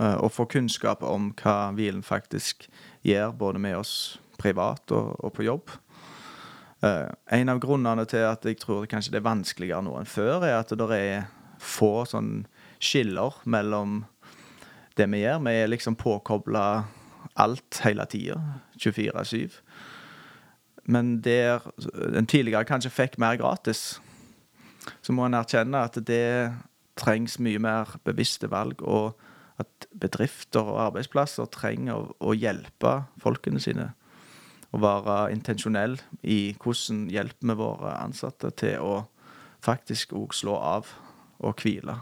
eh, 0.00 0.14
Og 0.16 0.32
få 0.32 0.46
kunnskap 0.48 1.02
om 1.02 1.32
hva 1.34 1.72
hvilen 1.74 2.02
faktisk 2.02 2.68
gjør, 3.04 3.32
både 3.36 3.58
med 3.58 3.76
oss 3.76 4.18
privat 4.38 4.90
og, 4.92 5.16
og 5.24 5.32
på 5.34 5.44
jobb. 5.44 5.70
Eh, 6.82 7.08
En 7.26 7.48
av 7.48 7.60
grunnene 7.60 8.06
til 8.06 8.24
at 8.24 8.44
jeg 8.44 8.58
tror 8.60 8.86
kanskje 8.86 9.12
det 9.12 9.20
er 9.20 9.28
vanskeligere 9.30 9.82
nå 9.82 9.98
enn 9.98 10.06
før, 10.08 10.44
er 10.46 10.60
at 10.60 10.68
det 10.70 10.90
er 10.96 11.26
få 11.58 12.04
sånn 12.06 12.46
skiller 12.80 13.34
mellom 13.44 14.04
det 14.96 15.08
vi 15.10 15.24
gjør. 15.24 15.42
Vi 15.44 15.50
er 15.62 15.68
liksom 15.68 15.96
påkobla 15.98 16.84
alt 17.36 17.80
hele 17.84 18.06
tida, 18.06 18.38
24-7. 18.78 19.58
Men 20.86 21.20
der 21.20 21.60
en 22.16 22.26
tidligere 22.26 22.64
kanskje 22.64 22.90
fikk 22.94 23.18
mer 23.18 23.36
gratis, 23.36 23.98
så 25.02 25.14
må 25.14 25.26
en 25.26 25.38
erkjenne 25.38 25.84
at 25.88 25.98
det 26.08 26.52
trengs 26.98 27.38
mye 27.42 27.60
mer 27.62 27.96
bevisste 28.06 28.50
valg, 28.50 28.82
og 28.82 29.18
at 29.58 29.88
bedrifter 29.98 30.62
og 30.62 30.80
arbeidsplasser 30.88 31.48
trenger 31.54 32.12
å, 32.22 32.34
hjelpe 32.34 32.94
folkene 33.22 33.62
sine. 33.62 33.90
Å 34.70 34.78
være 34.82 35.18
intensjonell 35.32 35.96
i 36.22 36.54
hvordan 36.62 37.06
hjelper 37.10 37.50
vi 37.50 37.56
våre 37.58 37.94
ansatte 37.98 38.52
til 38.60 38.84
å 38.84 38.96
faktisk 39.64 40.12
òg 40.14 40.36
slå 40.36 40.58
av 40.60 40.90
og 41.42 41.62
hvile. 41.62 41.96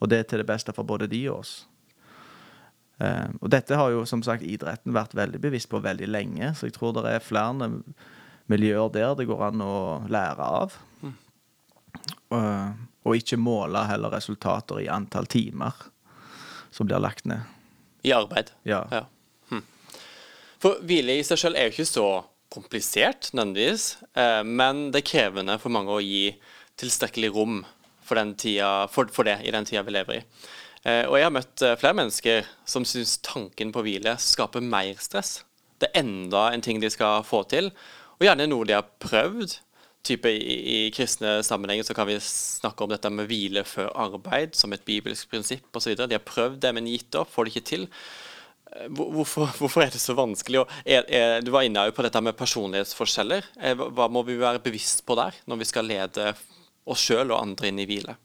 Og 0.00 0.08
det 0.10 0.18
er 0.18 0.30
til 0.30 0.42
det 0.42 0.48
beste 0.48 0.74
for 0.74 0.88
både 0.88 1.10
de 1.10 1.20
og 1.28 1.42
oss. 1.42 1.52
Eh, 3.00 3.28
og 3.40 3.50
dette 3.52 3.76
har 3.76 3.92
jo 3.92 4.06
som 4.08 4.24
sagt 4.24 4.46
idretten 4.46 4.96
vært 4.96 5.14
veldig 5.16 5.40
bevisst 5.42 5.70
på 5.70 5.82
veldig 5.84 6.08
lenge, 6.08 6.54
så 6.56 6.68
jeg 6.68 6.76
tror 6.76 6.96
det 6.96 7.06
er 7.08 7.24
flere 7.24 7.70
miljøer 8.50 8.90
der 8.92 9.14
det 9.18 9.28
går 9.30 9.50
an 9.50 9.62
å 9.64 9.76
lære 10.10 10.48
av. 10.64 10.80
Eh, 12.30 12.70
og 13.06 13.16
ikke 13.16 13.40
måle 13.40 13.86
heller 13.88 14.12
resultater 14.12 14.82
i 14.82 14.90
antall 14.92 15.26
timer 15.30 15.76
som 16.70 16.86
blir 16.86 17.00
lagt 17.02 17.26
ned. 17.26 17.42
I 18.06 18.12
arbeid. 18.16 18.52
Ja. 18.68 18.84
Ja. 18.92 19.04
Hm. 19.50 19.64
For 20.60 20.82
hvile 20.86 21.18
i 21.18 21.24
seg 21.26 21.40
selv 21.40 21.58
er 21.58 21.68
jo 21.68 21.74
ikke 21.74 21.88
så 21.88 22.06
komplisert 22.50 23.30
nødvendigvis, 23.32 23.96
eh, 24.18 24.42
men 24.44 24.88
det 24.90 25.02
er 25.02 25.10
krevende 25.10 25.58
for 25.62 25.72
mange 25.72 25.94
å 25.94 26.02
gi 26.02 26.30
tilstrekkelig 26.80 27.30
rom 27.34 27.60
for, 28.02 28.18
den 28.18 28.34
tida, 28.34 28.88
for, 28.90 29.10
for 29.14 29.28
det 29.28 29.38
i 29.46 29.52
den 29.54 29.68
tida 29.68 29.84
vi 29.86 29.94
lever 29.94 30.18
i. 30.18 30.24
Eh, 30.82 31.04
og 31.06 31.18
jeg 31.18 31.28
har 31.28 31.34
møtt 31.34 31.62
eh, 31.62 31.76
flere 31.78 31.96
mennesker 31.98 32.48
som 32.68 32.86
syns 32.88 33.18
tanken 33.26 33.72
på 33.74 33.84
hvile 33.86 34.16
skaper 34.20 34.64
mer 34.64 34.96
stress. 35.02 35.42
Det 35.80 35.90
er 35.90 36.02
enda 36.02 36.48
en 36.50 36.64
ting 36.64 36.80
de 36.82 36.90
skal 36.92 37.24
få 37.26 37.44
til, 37.50 37.70
og 38.18 38.26
gjerne 38.26 38.48
noe 38.50 38.66
de 38.68 38.76
har 38.76 38.88
prøvd. 39.02 39.58
Type 40.06 40.30
i, 40.32 40.56
I 40.86 40.90
kristne 40.96 41.38
sammenhenger 41.44 41.84
så 41.84 41.94
kan 41.96 42.08
vi 42.08 42.16
snakke 42.24 42.84
om 42.86 42.90
dette 42.92 43.10
med 43.12 43.28
hvile 43.28 43.64
før 43.68 43.90
arbeid 44.00 44.56
som 44.56 44.72
et 44.72 44.84
bibelsk 44.86 45.28
prinsipp 45.28 45.76
osv. 45.76 45.92
De 46.00 46.16
har 46.16 46.24
prøvd 46.24 46.60
det, 46.62 46.72
men 46.76 46.88
gitt 46.88 47.18
opp, 47.20 47.28
får 47.34 47.46
det 47.46 47.52
ikke 47.54 47.68
til. 47.72 47.84
Eh, 48.72 48.88
Hvorfor, 48.96 49.50
hvorfor 49.60 49.84
er 49.84 49.92
det 49.92 50.00
så 50.00 50.16
vanskelig? 50.16 50.64
Er, 50.86 51.04
er, 51.04 51.44
du 51.44 51.52
var 51.52 51.68
inne 51.68 51.84
på 51.92 52.06
dette 52.06 52.22
med 52.24 52.38
personlighetsforskjeller. 52.38 53.50
Eh, 53.60 53.76
Hva 53.76 54.08
må 54.08 54.24
vi 54.28 54.38
være 54.40 54.62
bevisst 54.64 55.04
på 55.08 55.18
der, 55.20 55.36
når 55.44 55.60
vi 55.60 55.68
skal 55.68 55.88
lede 55.90 56.32
oss 56.90 57.04
sjøl 57.04 57.28
og 57.34 57.42
andre 57.42 57.68
inn 57.68 57.84
i 57.84 57.88
hvile? 57.90 58.16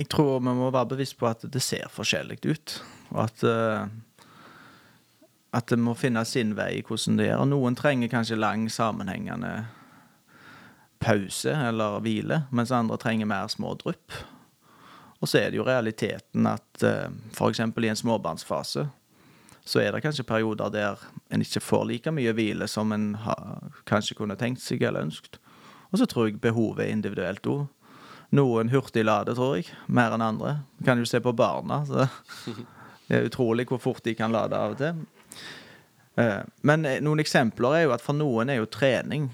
Jeg 0.00 0.06
tror 0.08 0.38
vi 0.38 0.52
må 0.56 0.70
være 0.72 0.94
bevisst 0.94 1.18
på 1.20 1.26
at 1.28 1.42
det 1.52 1.60
ser 1.60 1.90
forskjellig 1.92 2.38
ut. 2.46 2.76
Og 3.10 3.24
at, 3.26 3.42
eh, 3.44 3.90
at 5.56 5.70
det 5.70 5.78
må 5.82 5.96
finne 5.98 6.22
sin 6.28 6.54
vei 6.58 6.78
i 6.78 6.84
hvordan 6.86 7.18
det 7.18 7.30
gjør. 7.30 7.42
Og 7.42 7.50
noen 7.50 7.78
trenger 7.78 8.12
kanskje 8.12 8.38
lang, 8.38 8.68
sammenhengende 8.70 9.64
pause 11.00 11.54
eller 11.54 11.98
hvile, 12.04 12.44
mens 12.54 12.72
andre 12.74 12.98
trenger 13.00 13.28
mer 13.30 13.48
små 13.50 13.74
drypp. 13.80 14.14
Og 15.20 15.28
så 15.28 15.40
er 15.40 15.50
det 15.50 15.60
jo 15.60 15.66
realiteten 15.66 16.46
at 16.48 16.84
uh, 16.84 17.10
f.eks. 17.34 17.60
i 17.60 17.90
en 17.90 17.98
småbarnsfase 17.98 18.86
så 19.70 19.80
er 19.82 19.92
det 19.92 20.00
kanskje 20.02 20.24
perioder 20.26 20.72
der 20.72 21.02
en 21.30 21.44
ikke 21.44 21.60
får 21.62 21.84
like 21.86 22.12
mye 22.14 22.32
hvile 22.34 22.66
som 22.68 22.92
en 22.96 23.12
ha, 23.22 23.34
kanskje 23.86 24.16
kunne 24.18 24.38
tenkt 24.40 24.62
seg 24.64 24.82
eller 24.82 25.04
ønsket. 25.06 25.36
Og 25.92 26.00
så 26.00 26.08
tror 26.08 26.30
jeg 26.30 26.40
behovet 26.42 26.86
er 26.86 26.94
individuelt 26.94 27.46
òg. 27.46 27.68
Noen 28.34 28.70
hurtiglader, 28.70 29.34
tror 29.34 29.56
jeg, 29.58 29.68
mer 29.86 30.14
enn 30.14 30.24
andre. 30.24 30.60
Kan 30.86 30.98
jo 31.02 31.06
se 31.08 31.20
på 31.22 31.34
barna. 31.36 31.82
så 31.86 32.06
Det 33.10 33.18
er 33.18 33.26
utrolig 33.26 33.66
hvor 33.66 33.80
fort 33.82 34.04
de 34.06 34.14
kan 34.14 34.30
lade 34.30 34.54
av 34.54 34.76
og 34.76 34.78
til. 34.78 35.00
Eh, 36.20 36.42
Men 36.62 36.84
eh, 36.84 37.00
noen 37.02 37.22
eksempler 37.22 37.76
er 37.78 37.86
jo 37.86 37.94
at 37.96 38.04
for 38.04 38.16
noen 38.16 38.52
er 38.52 38.60
jo 38.60 38.68
trening, 38.70 39.30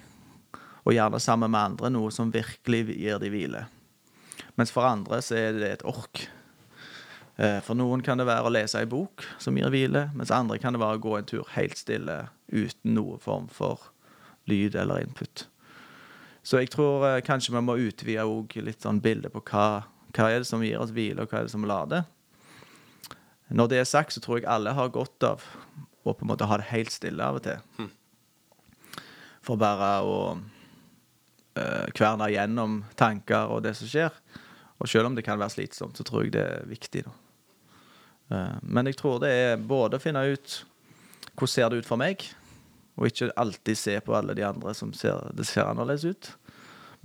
og 0.86 0.94
gjerne 0.94 1.18
sammen 1.22 1.50
med 1.50 1.72
andre, 1.72 1.90
noe 1.90 2.12
som 2.14 2.30
virkelig 2.30 2.94
gir 2.94 3.18
de 3.18 3.30
hvile. 3.32 3.64
Mens 4.56 4.70
for 4.72 4.86
andre 4.86 5.18
så 5.24 5.34
er 5.40 5.56
det 5.58 5.70
et 5.72 5.84
ork. 5.88 6.28
Eh, 7.36 7.58
For 7.66 7.74
noen 7.74 8.04
kan 8.06 8.20
det 8.20 8.28
være 8.28 8.46
å 8.46 8.54
lese 8.54 8.78
ei 8.78 8.86
bok 8.88 9.24
som 9.42 9.58
gir 9.58 9.72
hvile, 9.72 10.06
mens 10.14 10.30
andre 10.30 10.60
kan 10.62 10.76
det 10.76 10.80
være 10.80 11.00
å 11.00 11.02
gå 11.02 11.18
en 11.18 11.28
tur 11.28 11.50
helt 11.56 11.76
stille 11.76 12.28
uten 12.52 12.94
noen 12.94 13.20
form 13.20 13.50
for 13.50 13.90
lyd 14.46 14.78
eller 14.78 15.02
input. 15.02 15.48
Så 16.46 16.60
jeg 16.62 16.70
tror 16.70 17.02
kanskje 17.26 17.50
vi 17.56 17.60
må 17.66 17.74
utvide 17.82 18.62
litt 18.62 18.84
sånn 18.86 19.02
bilde 19.02 19.32
på 19.34 19.42
hva, 19.50 19.82
hva 20.14 20.28
er 20.30 20.44
det 20.44 20.46
som 20.46 20.62
gir 20.62 20.78
oss 20.78 20.94
hvile, 20.94 21.24
og 21.24 21.32
hva 21.32 21.40
er 21.40 21.48
det 21.48 21.50
som 21.56 21.66
lader. 21.66 22.06
Når 23.50 23.72
det 23.72 23.80
er 23.80 23.90
sagt, 23.90 24.14
så 24.14 24.22
tror 24.22 24.38
jeg 24.38 24.46
alle 24.46 24.70
har 24.78 24.94
godt 24.94 25.26
av 25.26 25.42
å 26.10 26.16
på 26.16 26.26
en 26.26 26.32
måte 26.32 26.48
ha 26.48 26.58
det 26.60 26.70
helt 26.70 26.94
stille 26.94 27.24
av 27.24 27.38
og 27.38 27.46
til. 27.46 27.60
For 29.46 29.60
bare 29.60 29.90
å 30.02 30.18
uh, 30.34 31.86
kverne 31.94 32.30
gjennom 32.32 32.80
tanker 32.98 33.52
og 33.52 33.62
det 33.66 33.76
som 33.78 33.90
skjer. 33.90 34.14
Og 34.76 34.90
selv 34.90 35.10
om 35.10 35.14
det 35.16 35.24
kan 35.26 35.38
være 35.40 35.54
slitsomt, 35.54 35.96
så 35.96 36.04
tror 36.04 36.26
jeg 36.26 36.34
det 36.36 36.42
er 36.44 36.66
viktig. 36.68 37.04
Eh, 38.28 38.56
men 38.62 38.90
jeg 38.90 38.98
tror 39.00 39.20
det 39.22 39.30
er 39.32 39.54
både 39.56 39.96
å 39.96 40.02
finne 40.02 40.24
ut 40.28 40.58
hvordan 41.36 41.52
ser 41.52 41.70
det 41.70 41.80
ut 41.80 41.88
for 41.88 42.00
meg, 42.00 42.24
og 42.96 43.10
ikke 43.10 43.30
alltid 43.36 43.78
se 43.78 43.94
på 44.00 44.14
alle 44.16 44.34
de 44.36 44.44
andre 44.46 44.72
som 44.76 44.92
ser, 44.96 45.20
det 45.36 45.44
ser 45.48 45.68
annerledes 45.68 46.06
ut. 46.08 46.30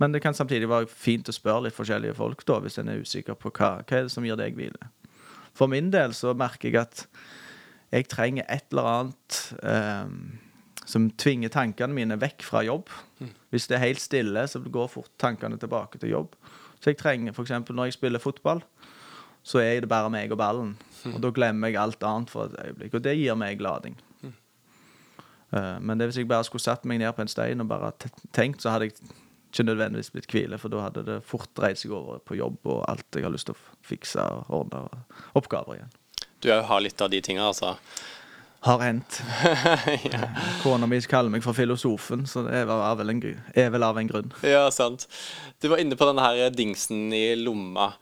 Men 0.00 0.14
det 0.14 0.22
kan 0.24 0.34
samtidig 0.34 0.70
være 0.70 0.88
fint 0.88 1.28
å 1.28 1.34
spørre 1.36 1.66
litt 1.66 1.76
forskjellige 1.76 2.16
folk, 2.16 2.44
da, 2.48 2.56
hvis 2.64 2.80
en 2.80 2.88
er 2.88 3.04
usikker 3.04 3.36
på 3.36 3.52
hva, 3.52 3.74
hva 3.84 3.98
er 3.98 4.08
det 4.08 4.14
som 4.14 4.24
gir 4.24 4.40
deg 4.40 4.56
hvile. 4.56 4.88
For 5.56 5.68
min 5.68 5.90
del 5.92 6.16
så 6.16 6.32
merker 6.36 6.72
jeg 6.72 6.80
at 6.80 7.04
jeg 7.92 8.08
trenger 8.08 8.46
et 8.48 8.64
eller 8.72 8.88
annet 8.88 9.38
um, 9.62 10.16
som 10.88 11.10
tvinger 11.20 11.52
tankene 11.52 11.94
mine 11.94 12.16
vekk 12.20 12.42
fra 12.46 12.62
jobb. 12.64 12.90
Hvis 13.52 13.68
det 13.68 13.76
er 13.76 13.84
helt 13.86 14.00
stille, 14.02 14.46
så 14.48 14.60
går 14.64 14.88
fort 14.90 15.12
tankene 15.20 15.58
tilbake 15.60 16.00
til 16.00 16.14
jobb. 16.14 16.34
Så 16.80 16.90
jeg 16.90 16.98
trenger 16.98 17.32
f.eks. 17.36 17.52
når 17.70 17.90
jeg 17.90 17.98
spiller 17.98 18.18
fotball, 18.22 18.62
så 19.42 19.60
er 19.62 19.82
det 19.82 19.90
bare 19.90 20.10
meg 20.10 20.32
og 20.32 20.38
ballen. 20.38 20.76
Og 21.12 21.20
da 21.22 21.30
glemmer 21.34 21.70
jeg 21.70 21.78
alt 21.82 22.02
annet 22.06 22.30
for 22.30 22.48
et 22.48 22.58
øyeblikk. 22.64 22.94
Og 22.94 23.04
det 23.04 23.16
gir 23.18 23.38
meg 23.38 23.60
lading. 23.62 23.96
Uh, 25.52 25.78
Men 25.80 25.98
det 26.00 26.08
hvis 26.08 26.22
jeg 26.22 26.28
bare 26.28 26.44
skulle 26.48 26.64
satt 26.64 26.86
meg 26.88 26.98
ned 27.02 27.12
på 27.12 27.22
en 27.22 27.28
stein 27.28 27.60
og 27.60 27.68
bare 27.68 27.92
tenkt, 28.32 28.62
så 28.62 28.72
hadde 28.72 28.88
jeg 28.88 28.96
ikke 29.52 29.66
nødvendigvis 29.68 30.10
blitt 30.10 30.30
hvile, 30.32 30.58
for 30.58 30.72
da 30.72 30.86
hadde 30.86 31.04
det 31.04 31.18
fort 31.28 31.50
dreid 31.58 31.76
seg 31.76 31.92
over 31.92 32.22
på 32.24 32.38
jobb 32.38 32.64
og 32.64 32.86
alt 32.88 33.04
jeg 33.14 33.26
har 33.26 33.34
lyst 33.34 33.50
til 33.50 33.54
å 33.58 33.74
fikse 33.84 34.22
og 34.22 34.54
ordne 34.62 34.86
og 34.86 35.42
oppgaver 35.42 35.76
igjen. 35.76 35.92
Du 36.42 36.50
òg 36.50 36.64
har 36.66 36.82
litt 36.82 37.00
av 37.00 37.10
de 37.12 37.20
tinga, 37.22 37.46
altså. 37.52 37.76
Har 38.62 38.78
hendt. 38.82 39.20
Kona 40.62 40.86
mi 40.86 41.00
kaller 41.10 41.30
meg 41.30 41.42
for 41.42 41.54
filosofen, 41.54 42.26
så 42.30 42.44
det 42.46 42.60
er 42.60 42.68
vel 42.70 43.10
en, 43.10 43.22
er 43.58 43.70
vel 43.74 43.86
av 43.86 43.98
en 43.98 44.10
grunn. 44.10 44.34
Ja, 44.46 44.68
sant. 44.74 45.08
Du 45.62 45.66
var 45.70 45.82
inne 45.82 45.98
på 45.98 46.06
denne 46.06 46.22
her 46.22 46.54
dingsen 46.54 47.08
i 47.14 47.32
lomma. 47.38 47.92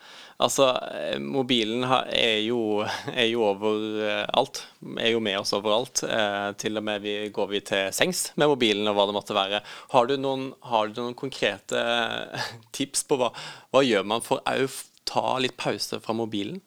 Altså, 0.40 0.70
eh, 0.97 1.18
mobilen 1.20 1.85
er 1.85 2.40
jo, 2.47 2.80
er 3.12 3.28
jo 3.28 3.44
overalt. 3.50 4.62
Er 4.97 5.12
jo 5.12 5.20
med 5.25 5.37
oss 5.40 5.52
overalt. 5.56 6.04
Eh, 6.04 6.52
til 6.61 6.80
og 6.80 6.87
med 6.88 7.04
vi, 7.04 7.14
går 7.32 7.52
vi 7.52 7.61
til 7.73 7.92
sengs 7.97 8.30
med 8.40 8.49
mobilen 8.52 8.88
og 8.88 8.97
hva 8.97 9.09
det 9.09 9.16
måtte 9.16 9.37
være. 9.37 9.61
Har 9.92 10.09
du 10.09 10.16
noen, 10.20 10.50
har 10.64 10.88
du 10.88 11.02
noen 11.02 11.16
konkrete 11.18 11.76
eh, 11.76 12.49
tips 12.76 13.04
på 13.09 13.20
hva, 13.20 13.32
hva 13.73 13.85
gjør 13.85 14.09
man 14.12 14.25
for 14.25 14.40
å 14.44 14.73
ta 15.09 15.37
litt 15.42 15.56
pause 15.61 16.00
fra 16.00 16.16
mobilen? 16.16 16.61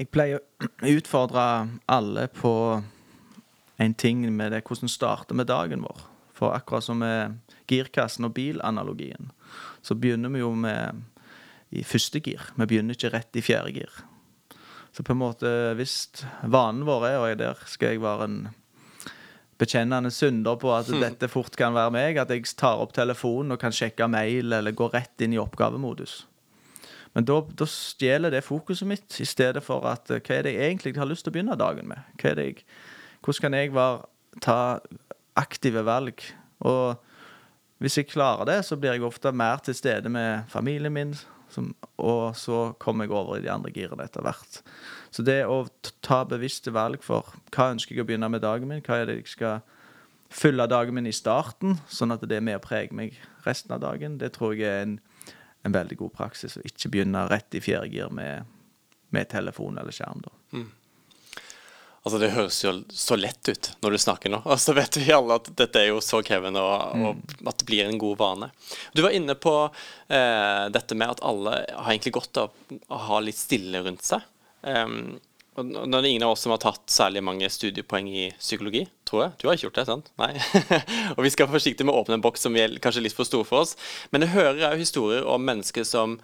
Jeg 0.00 0.08
pleier 0.14 0.40
å 0.40 0.92
utfordre 0.96 1.44
alle 1.90 2.26
på 2.32 2.54
en 3.80 3.94
ting 4.00 4.24
med 4.32 4.54
det 4.54 4.62
hvordan 4.64 4.92
starter 4.92 5.36
med 5.36 5.50
dagen 5.50 5.84
vår. 5.84 6.06
For 6.36 6.56
akkurat 6.56 6.86
som 6.86 7.02
med 7.02 7.36
girkassen 7.68 8.24
og 8.24 8.32
bilanalogien, 8.36 9.28
så 9.84 9.94
begynner 9.94 10.32
vi 10.32 10.40
jo 10.40 10.54
med 10.56 11.02
i 11.70 11.84
første 11.84 12.22
gir. 12.24 12.40
Vi 12.56 12.66
begynner 12.66 12.96
ikke 12.96 13.12
rett 13.12 13.36
i 13.36 13.44
fjerde 13.44 13.74
gir. 13.76 13.98
Så 14.90 15.04
på 15.06 15.12
en 15.14 15.20
måte, 15.20 15.50
hvis 15.78 16.24
vanen 16.42 16.86
vår 16.88 17.06
er, 17.10 17.18
og 17.20 17.36
der 17.38 17.60
skal 17.68 17.94
jeg 17.94 18.02
være 18.02 18.26
en 18.26 18.40
bekjennende 19.60 20.10
synder 20.10 20.56
på 20.58 20.72
at 20.72 20.88
dette 20.88 21.28
fort 21.28 21.54
kan 21.60 21.76
være 21.76 21.92
meg, 21.94 22.18
at 22.18 22.32
jeg 22.32 22.48
tar 22.58 22.80
opp 22.80 22.96
telefonen 22.96 23.54
og 23.54 23.60
kan 23.60 23.74
sjekke 23.76 24.08
mail 24.10 24.56
eller 24.56 24.74
gå 24.74 24.88
rett 24.90 25.20
inn 25.22 25.36
i 25.36 25.42
oppgavemodus. 25.42 26.22
Men 27.16 27.26
da, 27.26 27.40
da 27.58 27.66
stjeler 27.66 28.30
det 28.30 28.44
fokuset 28.46 28.86
mitt, 28.88 29.18
i 29.20 29.26
stedet 29.26 29.62
for 29.66 29.86
at 29.90 30.10
eh, 30.12 30.22
hva 30.22 30.36
er 30.36 30.46
det 30.46 30.54
jeg 30.54 30.70
egentlig 30.70 30.94
har 30.98 31.10
lyst 31.10 31.26
til 31.26 31.32
å 31.32 31.36
begynne 31.38 31.58
dagen 31.58 31.90
med? 31.90 32.06
Jeg, 32.22 32.62
hvordan 33.24 33.46
kan 33.46 33.58
jeg 33.58 33.74
være, 33.74 34.06
ta 34.44 34.58
aktive 35.40 35.82
valg? 35.86 36.22
Og 36.66 37.00
hvis 37.82 37.98
jeg 37.98 38.10
klarer 38.12 38.46
det, 38.46 38.60
så 38.68 38.78
blir 38.78 38.94
jeg 38.94 39.06
ofte 39.06 39.32
mer 39.34 39.62
til 39.64 39.74
stede 39.74 40.12
med 40.12 40.46
familien 40.52 40.94
min, 40.94 41.14
som, 41.50 41.72
og 41.98 42.36
så 42.38 42.76
kommer 42.78 43.08
jeg 43.08 43.14
over 43.16 43.40
i 43.40 43.42
de 43.42 43.50
andre 43.50 43.72
girene 43.74 44.06
etter 44.06 44.22
hvert. 44.22 44.60
Så 45.10 45.24
det 45.26 45.40
å 45.50 45.64
ta 46.04 46.22
bevisste 46.28 46.70
valg 46.70 47.02
for 47.02 47.26
hva 47.50 47.72
ønsker 47.72 47.96
jeg 47.96 48.04
å 48.04 48.06
begynne 48.06 48.30
med 48.30 48.44
dagen 48.44 48.70
min, 48.70 48.84
hva 48.86 49.00
er 49.00 49.10
det 49.10 49.18
jeg 49.18 49.32
skal 49.32 49.64
fylle 50.30 50.68
dagen 50.70 50.94
min 50.94 51.10
i 51.10 51.16
starten, 51.16 51.80
sånn 51.90 52.14
at 52.14 52.22
det 52.22 52.38
er 52.38 52.46
med 52.46 52.60
å 52.60 52.62
prege 52.62 52.94
meg 52.94 53.18
resten 53.42 53.74
av 53.74 53.82
dagen, 53.82 54.20
det 54.20 54.30
tror 54.36 54.54
jeg 54.54 54.68
er 54.68 54.84
en 54.84 55.00
en 55.62 55.72
veldig 55.72 55.98
god 56.00 56.12
praksis 56.16 56.56
å 56.56 56.64
ikke 56.66 56.90
begynne 56.92 57.26
rett 57.30 57.56
i 57.56 57.62
fjerde 57.62 57.92
gir 57.92 58.12
med, 58.14 58.48
med, 59.12 59.28
telefon 59.30 59.78
eller 59.80 59.94
skjerm. 59.94 60.22
da. 60.24 60.32
Mm. 60.56 60.68
Altså 62.00 62.18
Det 62.18 62.30
høres 62.32 62.58
jo 62.64 62.72
så 62.96 63.16
lett 63.20 63.48
ut 63.50 63.70
når 63.84 63.92
du 63.92 63.98
snakker 64.00 64.32
nå. 64.32 64.40
Og 64.44 64.60
så 64.64 64.74
vet 64.76 64.96
vi 65.00 65.12
alle 65.12 65.36
at 65.36 65.50
dette 65.56 65.82
er 65.82 65.90
jo 65.90 66.00
så 66.04 66.22
krevende, 66.24 66.62
og, 66.64 66.96
mm. 66.96 67.08
og 67.10 67.50
at 67.52 67.60
det 67.60 67.68
blir 67.68 67.86
en 67.86 68.00
god 68.00 68.20
vane. 68.20 68.50
Du 68.96 69.04
var 69.04 69.16
inne 69.16 69.36
på 69.36 69.54
eh, 69.66 70.66
dette 70.72 70.96
med 70.96 71.16
at 71.16 71.24
alle 71.26 71.58
har 71.68 71.90
egentlig 71.92 72.16
godt 72.16 72.44
av 72.46 72.78
å 72.88 73.02
ha 73.10 73.20
litt 73.24 73.40
stille 73.40 73.84
rundt 73.84 74.06
seg. 74.06 74.24
Um, 74.60 75.18
nå 75.66 75.98
er 75.98 76.04
det 76.04 76.10
ingen 76.12 76.24
av 76.26 76.34
oss 76.34 76.44
som 76.44 76.52
har 76.54 76.60
tatt 76.62 76.90
særlig 76.92 77.22
mange 77.26 77.48
studiepoeng 77.50 78.08
i 78.08 78.26
psykologi, 78.38 78.82
tror 79.08 79.24
jeg. 79.24 79.32
Du 79.40 79.46
har 79.46 79.56
ikke 79.56 79.66
gjort 79.68 79.80
det, 79.80 79.84
sant? 79.88 80.10
Nei. 80.20 80.30
og 81.16 81.20
vi 81.24 81.32
skal 81.32 81.46
være 81.46 81.56
forsiktige 81.56 81.88
med 81.88 81.94
å 81.94 82.02
åpne 82.02 82.18
en 82.18 82.24
boks 82.24 82.46
som 82.46 82.56
er 82.58 82.76
kanskje 82.82 83.02
litt 83.04 83.16
for 83.16 83.28
stor 83.28 83.44
for 83.48 83.64
oss. 83.64 83.76
Men 84.14 84.26
jeg 84.26 84.34
hører 84.34 84.62
òg 84.70 84.82
historier 84.82 85.26
om 85.28 85.44
mennesker 85.46 85.86
som 85.88 86.18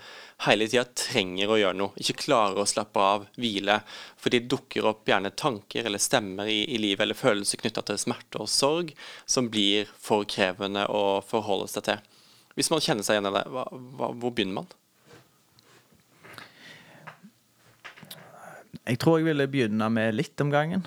hele 0.47 0.69
tida 0.69 0.87
trenger 0.99 1.53
å 1.53 1.59
gjøre 1.61 1.81
noe. 1.81 1.97
Ikke 2.03 2.19
klarer 2.27 2.63
å 2.63 2.69
slappe 2.69 3.03
av, 3.03 3.29
hvile. 3.41 3.81
For 4.21 4.35
de 4.35 4.43
dukker 4.45 4.89
opp 4.93 5.09
gjerne 5.09 5.35
tanker 5.37 5.89
eller 5.89 6.03
stemmer 6.03 6.51
i, 6.53 6.63
i 6.73 6.81
livet 6.83 7.07
eller 7.07 7.19
følelser 7.19 7.63
knytta 7.63 7.85
til 7.87 8.01
smerte 8.01 8.43
og 8.43 8.53
sorg 8.53 8.93
som 9.25 9.51
blir 9.53 9.91
for 9.97 10.29
krevende 10.29 10.87
å 10.89 11.23
forholde 11.27 11.69
seg 11.73 11.89
til. 11.91 12.03
Hvis 12.57 12.73
man 12.73 12.81
kjenner 12.81 13.05
seg 13.05 13.19
igjen 13.19 13.31
i 13.31 13.37
det, 13.37 13.47
hvor 13.53 14.31
begynner 14.31 14.63
man? 14.63 14.77
Jeg 18.87 19.01
tror 19.03 19.19
jeg 19.19 19.27
ville 19.27 19.49
begynne 19.51 19.89
med 19.91 20.15
litt 20.15 20.41
om 20.41 20.53
gangen. 20.53 20.87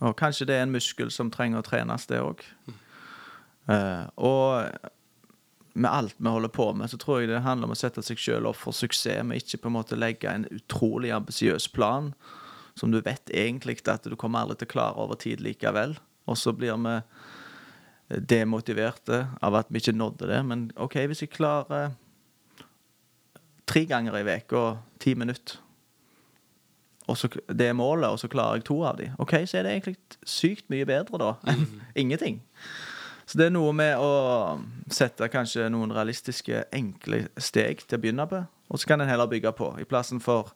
Og 0.00 0.16
kanskje 0.16 0.46
det 0.48 0.56
er 0.56 0.64
en 0.64 0.72
muskel 0.72 1.10
som 1.12 1.30
trenger 1.32 1.60
å 1.60 1.66
trenes, 1.66 2.06
det 2.08 2.22
òg. 2.24 2.40
Uh, 3.68 4.08
og 4.16 4.88
med 5.72 5.90
alt 5.90 6.16
vi 6.16 6.32
holder 6.32 6.52
på 6.52 6.70
med, 6.76 6.90
så 6.90 6.98
tror 7.00 7.20
jeg 7.20 7.30
det 7.30 7.42
handler 7.44 7.68
om 7.68 7.74
å 7.76 7.78
sette 7.78 8.02
seg 8.04 8.20
sjøl 8.20 8.48
opp 8.48 8.58
for 8.60 8.76
suksess. 8.76 9.20
Med 9.28 9.42
ikke 9.42 9.60
på 9.62 9.70
en 9.70 9.76
måte 9.76 9.98
legge 9.98 10.30
en 10.32 10.48
utrolig 10.52 11.12
ambisiøs 11.12 11.68
plan 11.72 12.12
som 12.78 12.92
du 12.92 13.02
vet 13.04 13.28
egentlig 13.28 13.82
at 13.92 14.08
du 14.08 14.16
kommer 14.16 14.42
aldri 14.42 14.62
til 14.62 14.70
å 14.70 14.72
klare 14.72 15.04
over 15.04 15.20
tid 15.20 15.42
likevel. 15.44 15.98
Og 16.24 16.38
så 16.40 16.54
blir 16.56 16.78
vi 16.80 16.96
demotiverte 18.32 19.26
av 19.44 19.56
at 19.60 19.68
vi 19.68 19.82
ikke 19.82 19.96
nådde 19.96 20.30
det. 20.30 20.40
Men 20.48 20.64
OK, 20.80 20.96
hvis 21.10 21.24
jeg 21.24 21.34
klarer 21.36 21.92
tre 23.68 23.84
ganger 23.88 24.16
i 24.16 24.24
uka 24.24 24.64
ti 25.00 25.14
minutter 25.14 25.60
så, 27.10 27.28
det 27.48 27.66
er 27.66 27.76
målet, 27.76 28.08
og 28.10 28.18
så 28.18 28.28
klarer 28.30 28.60
jeg 28.60 28.66
to 28.68 28.78
av 28.86 28.96
de. 29.00 29.10
OK, 29.18 29.34
så 29.46 29.58
er 29.58 29.66
det 29.66 29.74
egentlig 29.74 29.96
sykt 30.28 30.68
mye 30.72 30.86
bedre 30.88 31.18
da 31.20 31.32
enn 31.50 31.64
mm. 31.66 31.80
ingenting. 32.04 32.40
Så 33.26 33.38
det 33.38 33.48
er 33.48 33.54
noe 33.54 33.72
med 33.74 33.96
å 34.02 34.10
sette 34.92 35.28
kanskje 35.32 35.68
noen 35.72 35.94
realistiske, 35.94 36.64
enkle 36.74 37.24
steg 37.40 37.84
til 37.86 37.98
å 37.98 38.02
begynne 38.02 38.26
på, 38.28 38.42
og 38.42 38.80
så 38.80 38.90
kan 38.90 39.02
en 39.02 39.10
heller 39.10 39.30
bygge 39.30 39.54
på. 39.58 39.70
I 39.80 39.88
plassen 39.88 40.20
for 40.22 40.52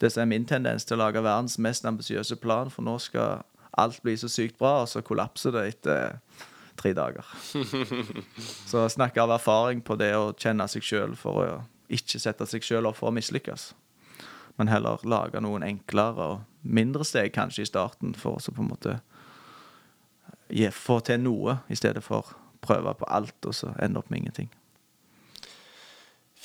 det 0.00 0.12
som 0.12 0.24
er 0.24 0.30
min 0.30 0.46
tendens 0.48 0.84
til 0.84 0.98
å 0.98 1.04
lage 1.04 1.22
verdens 1.24 1.58
mest 1.62 1.86
ambisiøse 1.88 2.38
plan, 2.40 2.72
for 2.72 2.84
nå 2.84 2.98
skal 3.02 3.44
alt 3.76 4.02
bli 4.04 4.16
så 4.20 4.28
sykt 4.32 4.58
bra, 4.60 4.82
og 4.82 4.90
så 4.90 5.04
kollapser 5.04 5.54
det 5.56 5.64
etter 5.74 6.18
tre 6.76 6.92
dager. 6.92 7.24
Så 8.68 8.82
snakker 8.92 9.22
av 9.22 9.30
erfaring 9.38 9.80
på 9.80 9.94
det 9.96 10.10
å 10.12 10.34
kjenne 10.36 10.66
seg 10.68 10.84
sjøl 10.84 11.14
for 11.16 11.40
å 11.40 11.46
ikke 11.88 12.20
sette 12.20 12.44
seg 12.50 12.64
sjøl 12.66 12.88
opp 12.90 12.98
for 12.98 13.08
å 13.08 13.14
mislykkes 13.16 13.70
men 14.56 14.72
heller 14.72 15.02
lage 15.04 15.40
noen 15.44 15.64
enklere 15.66 16.30
og 16.32 16.66
mindre 16.66 17.04
steg 17.06 17.34
kanskje 17.36 17.66
i 17.66 17.70
starten, 17.70 18.14
for 18.18 18.40
å 18.40 18.54
på 18.54 18.64
en 18.64 18.72
måte 18.72 18.98
gi, 20.48 20.68
få 20.72 21.00
til 21.06 21.22
noe, 21.22 21.60
i 21.68 21.78
stedet 21.78 22.04
for 22.04 22.34
prøve 22.66 22.94
på 22.98 23.08
alt 23.12 23.46
og 23.46 23.54
så 23.54 23.74
ende 23.82 24.00
opp 24.00 24.10
med 24.10 24.24
ingenting. 24.24 24.48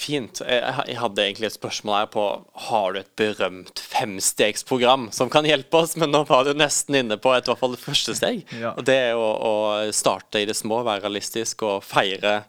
Fint. 0.02 0.40
Jeg 0.42 0.98
hadde 0.98 1.22
egentlig 1.22 1.52
et 1.52 1.56
spørsmål 1.60 1.94
her 2.00 2.08
på 2.10 2.24
har 2.68 2.94
du 2.94 3.02
et 3.04 3.12
berømt 3.20 3.84
femstegsprogram 3.86 5.12
som 5.14 5.30
kan 5.30 5.46
hjelpe 5.46 5.84
oss, 5.84 5.94
men 6.00 6.10
nå 6.14 6.24
var 6.30 6.48
du 6.48 6.56
nesten 6.58 6.98
inne 7.04 7.20
på 7.22 7.36
et, 7.36 7.46
i 7.46 7.52
hvert 7.52 7.62
fall 7.62 7.76
det 7.76 7.84
første 7.84 8.16
steg. 8.18 8.42
Ja. 8.58 8.74
Og 8.74 8.88
det 8.88 8.98
er 9.12 9.20
å, 9.20 9.28
å, 9.30 9.54
starte 9.94 10.42
i 10.42 10.48
det 10.50 10.58
små, 10.58 10.82
være 10.88 11.06
realistisk 11.06 11.62
og 11.68 11.86
feire 11.86 12.40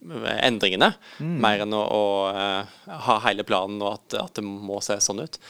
endringene, 0.00 0.92
mm. 1.18 1.38
mer 1.42 1.64
enn 1.64 1.74
å, 1.74 1.80
å 1.82 2.04
uh, 2.34 2.98
ha 3.08 3.16
hele 3.26 3.46
planen 3.46 3.80
og 3.82 3.96
at, 3.96 4.18
at, 4.20 4.38
det 4.38 4.44
må 4.46 4.80
se 4.84 4.98
sånn 5.02 5.24
ut. 5.24 5.40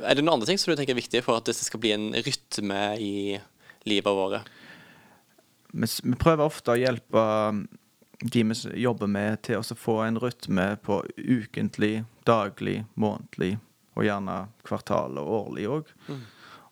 Er 0.00 0.16
det 0.16 0.24
noen 0.24 0.38
andre 0.38 0.48
ting 0.48 0.60
som 0.60 0.70
du 0.70 0.78
tenker 0.78 0.94
er 0.94 1.02
viktig 1.02 1.22
for 1.26 1.40
at 1.40 1.48
dette 1.50 1.66
skal 1.66 1.82
bli 1.82 1.92
en 1.96 2.10
rytme 2.14 2.80
i 3.02 3.14
livet 3.88 4.16
våre? 4.16 4.42
Vi, 5.70 5.86
vi 5.86 6.16
prøver 6.18 6.46
ofte 6.46 6.74
å 6.74 6.80
hjelpe 6.80 7.24
um, 7.50 7.64
de 8.20 8.44
vi 8.50 8.56
jobber 8.82 9.10
med, 9.10 9.40
til 9.46 9.60
å 9.60 9.76
få 9.78 10.00
en 10.04 10.20
rytme 10.20 10.74
på 10.84 11.00
ukentlig, 11.16 12.04
daglig, 12.28 12.82
månedlig 12.94 13.56
og 13.98 14.06
gjerne 14.06 14.36
kvartal 14.66 15.18
og 15.20 15.32
årlig 15.40 15.66
òg. 15.68 15.90
Mm. 16.08 16.22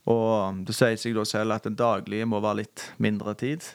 Og 0.08 0.28
um, 0.48 0.62
det 0.64 0.76
sier 0.76 0.96
seg 1.00 1.16
da 1.18 1.26
selv 1.28 1.58
at 1.58 1.68
den 1.68 1.76
daglige 1.78 2.28
må 2.28 2.40
være 2.44 2.62
litt 2.62 2.88
mindre 3.02 3.34
tid. 3.38 3.66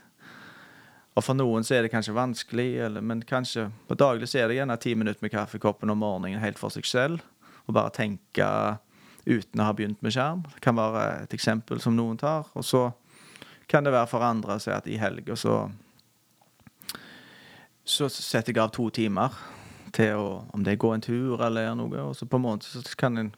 Og 1.14 1.22
for 1.22 1.38
noen 1.38 1.66
så 1.66 1.78
er 1.78 1.86
det 1.86 1.92
kanskje 1.94 2.16
vanskelig, 2.18 2.72
eller, 2.88 3.04
men 3.06 3.22
kanskje 3.28 3.68
på 3.88 3.98
daglig 4.00 4.32
så 4.32 4.42
er 4.42 4.50
det 4.50 4.58
gjerne 4.58 4.80
ti 4.82 4.96
minutter 4.98 5.22
med 5.22 5.34
kaffekoppen 5.34 5.94
om 5.94 6.02
morgenen 6.02 6.42
helt 6.42 6.58
for 6.62 6.74
seg 6.74 6.88
selv. 6.90 7.22
Og 7.68 7.78
bare 7.78 7.94
tenke 7.94 8.48
uten 9.26 9.62
å 9.62 9.68
ha 9.70 9.76
begynt 9.78 10.02
med 10.04 10.16
skjerm. 10.16 10.42
Det 10.56 10.64
kan 10.66 10.76
være 10.76 11.24
et 11.24 11.36
eksempel 11.38 11.80
som 11.84 11.96
noen 11.96 12.18
tar. 12.20 12.50
Og 12.58 12.66
så 12.66 12.88
kan 13.70 13.86
det 13.86 13.94
være 13.94 14.10
for 14.10 14.26
andre 14.26 14.58
å 14.58 14.64
si 14.64 14.74
at 14.74 14.90
i 14.90 15.00
helga 15.00 15.38
så 15.40 15.68
så 17.84 18.08
setter 18.08 18.54
jeg 18.54 18.64
av 18.64 18.72
to 18.72 18.86
timer 18.96 19.34
til 19.94 20.16
å 20.16 20.28
Om 20.56 20.64
det 20.64 20.80
går 20.80 20.94
en 20.96 21.04
tur 21.04 21.42
eller 21.44 21.76
noe, 21.76 22.00
og 22.02 22.16
så 22.16 22.26
på 22.26 22.40
en 22.40 22.46
måte 22.46 22.66
så 22.66 22.82
kan 22.98 23.18
en 23.18 23.34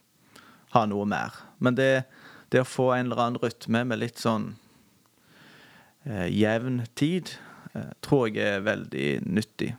ha 0.72 0.86
noe 0.86 1.04
mer. 1.04 1.34
Men 1.58 1.74
det, 1.74 2.06
det 2.50 2.62
å 2.62 2.68
få 2.68 2.92
en 2.94 3.06
eller 3.06 3.20
annen 3.20 3.42
rytme 3.42 3.82
med 3.84 4.00
litt 4.00 4.22
sånn 4.22 4.54
eh, 6.04 6.30
jevn 6.32 6.86
tid 6.94 7.34
tror 8.04 8.28
jeg 8.28 8.56
er 8.56 8.66
veldig 8.66 9.08
nyttig. 9.26 9.72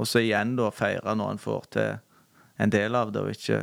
Og 0.00 0.08
så 0.08 0.22
igjen 0.22 0.56
da 0.56 0.70
feire 0.72 1.14
når 1.16 1.34
en 1.34 1.42
får 1.42 1.68
til 1.76 1.98
en 2.60 2.72
del 2.72 2.96
av 2.96 3.12
det, 3.12 3.22
og 3.24 3.34
ikke 3.34 3.60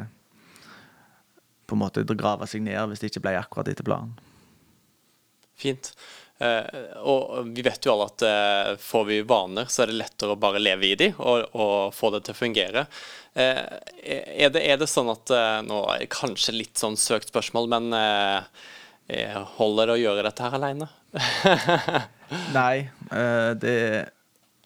på 1.67 1.75
en 1.75 1.81
måte 1.83 2.05
grave 2.07 2.47
seg 2.49 2.63
ned 2.65 2.89
hvis 2.89 3.03
det 3.03 3.11
ikke 3.11 3.25
ble 3.27 3.35
akkurat 3.39 3.69
etter 3.71 3.85
planen. 3.85 4.15
Fint. 5.57 5.91
Eh, 6.37 6.93
og 7.01 7.49
vi 7.49 7.63
vet 7.65 7.81
jo 7.81 7.95
alle 7.95 8.07
at 8.11 8.23
eh, 8.27 8.71
får 8.81 9.05
vi 9.09 9.21
vaner, 9.25 9.69
så 9.73 9.83
er 9.83 9.91
det 9.91 9.97
lettere 10.03 10.35
å 10.35 10.39
bare 10.39 10.61
leve 10.61 10.91
i 10.91 10.97
de 10.99 11.07
og, 11.17 11.47
og 11.57 11.95
få 11.97 12.11
det 12.13 12.27
til 12.27 12.35
å 12.35 12.37
fungere. 12.37 12.83
Eh, 13.33 13.63
er, 14.03 14.51
det, 14.53 14.61
er, 14.61 14.77
det, 14.77 14.89
sånn 14.89 15.09
at 15.13 15.33
eh, 15.33 15.59
Nå 15.65 15.81
er 15.93 16.03
det 16.03 16.11
kanskje 16.13 16.55
litt 16.55 16.77
sånn 16.77 16.97
søkt 16.97 17.33
spørsmål, 17.33 17.71
men 17.73 17.89
eh, 17.97 18.67
holder 19.57 19.87
det 19.87 19.95
å 19.95 20.01
gjøre 20.01 20.23
dette 20.27 20.43
her 20.43 20.55
aleine? 20.57 20.89
Nei, 22.57 22.89
eh, 23.11 23.51
det 23.55 23.77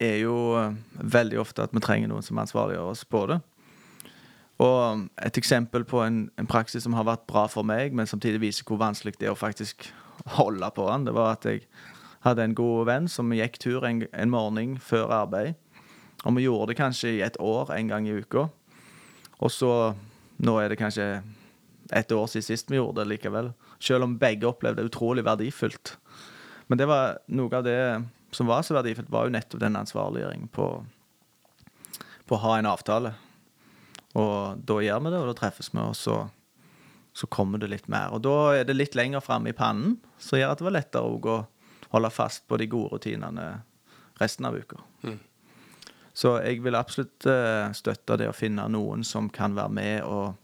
er 0.02 0.18
jo 0.24 0.36
eh, 0.58 0.78
veldig 0.98 1.40
ofte 1.44 1.68
at 1.68 1.74
vi 1.76 1.84
trenger 1.84 2.10
noen 2.10 2.26
som 2.26 2.40
ansvarliggjør 2.42 2.92
oss 2.94 3.04
på 3.06 3.26
det. 3.30 3.38
Og 4.62 5.08
et 5.22 5.38
eksempel 5.38 5.86
på 5.90 6.02
en, 6.06 6.24
en, 6.38 6.50
praksis 6.50 6.84
som 6.86 6.94
har 6.98 7.08
vært 7.08 7.26
bra 7.30 7.48
for 7.50 7.66
meg, 7.66 7.96
men 7.98 8.10
samtidig 8.10 8.42
viser 8.44 8.68
hvor 8.68 8.82
vanskelig 8.82 9.18
det 9.20 9.30
er 9.30 9.36
å 9.36 9.40
faktisk 9.40 9.90
holde 10.38 10.70
på 10.76 10.86
den, 10.90 11.08
det 11.08 11.16
var 11.18 11.36
at 11.36 11.48
jeg 11.50 11.64
hadde 12.26 12.46
en 12.46 12.58
god 12.58 12.90
venn 12.90 13.10
som 13.10 13.34
gikk 13.34 13.58
tur 13.62 13.86
en, 13.88 14.04
en 14.14 14.34
morgen 14.34 14.76
før 14.82 15.14
arbeid. 15.24 15.58
Og 16.26 16.36
vi 16.38 16.46
gjorde 16.46 16.70
det 16.70 16.78
kanskje 16.78 17.16
i 17.16 17.24
et 17.26 17.38
år 17.42 17.74
en 17.74 17.90
gang 17.90 18.06
i 18.06 18.14
uka. 18.22 18.48
Og 19.42 19.54
så 19.54 19.74
Nå 20.42 20.56
er 20.58 20.72
det 20.72 20.80
kanskje 20.80 21.22
et 21.94 22.12
år 22.16 22.26
siden 22.32 22.46
sist 22.48 22.72
vi 22.72 22.80
gjorde 22.80 23.04
det 23.04 23.12
likevel. 23.12 23.52
Selv 23.82 24.06
om 24.06 24.18
begge 24.22 24.50
opplevde 24.50 24.84
det 24.84 24.92
utrolig 24.92 25.26
verdifullt. 25.26 25.96
Men 26.70 26.80
det 26.80 26.88
var 26.90 27.18
noe 27.34 27.58
av 27.58 27.66
det 27.66 27.80
som 28.32 28.48
var 28.48 28.64
så 28.64 28.78
verdifullt, 28.78 29.10
var 29.12 29.28
jo 29.28 29.34
nettopp 29.36 29.60
den 29.64 29.80
ansvarliggjøringen 29.80 30.52
på, 30.54 30.68
på 32.30 32.38
å 32.38 32.44
ha 32.46 32.54
en 32.60 32.70
avtale. 32.70 33.16
Og 34.16 34.62
da 34.68 34.78
gjør 34.84 35.02
vi 35.04 35.12
det, 35.12 35.20
og 35.20 35.32
da 35.32 35.36
treffes 35.40 35.74
vi, 35.74 35.82
og 35.82 35.98
så 35.98 36.22
så 37.14 37.28
kommer 37.28 37.60
det 37.60 37.68
litt 37.68 37.90
mer. 37.92 38.12
Og 38.16 38.24
da 38.24 38.36
er 38.56 38.68
det 38.68 38.78
litt 38.78 38.96
lenger 38.96 39.24
framme 39.24 39.52
i 39.52 39.56
pannen, 39.58 39.98
som 40.22 40.40
gjør 40.40 40.54
at 40.54 40.62
det 40.62 40.68
var 40.68 40.78
lettere 40.78 41.04
å 41.04 41.36
holde 41.92 42.14
fast 42.14 42.46
på 42.48 42.60
de 42.60 42.70
gode 42.72 42.96
rutinene 42.96 43.48
resten 44.22 44.48
av 44.48 44.56
uka. 44.56 44.80
Så 46.14 46.38
jeg 46.44 46.62
vil 46.64 46.76
absolutt 46.76 47.26
eh, 47.30 47.72
støtte 47.76 48.18
det 48.20 48.30
å 48.32 48.36
finne 48.36 48.68
noen 48.72 49.04
som 49.08 49.30
kan 49.32 49.56
være 49.56 49.76
med 49.76 50.08
og 50.08 50.36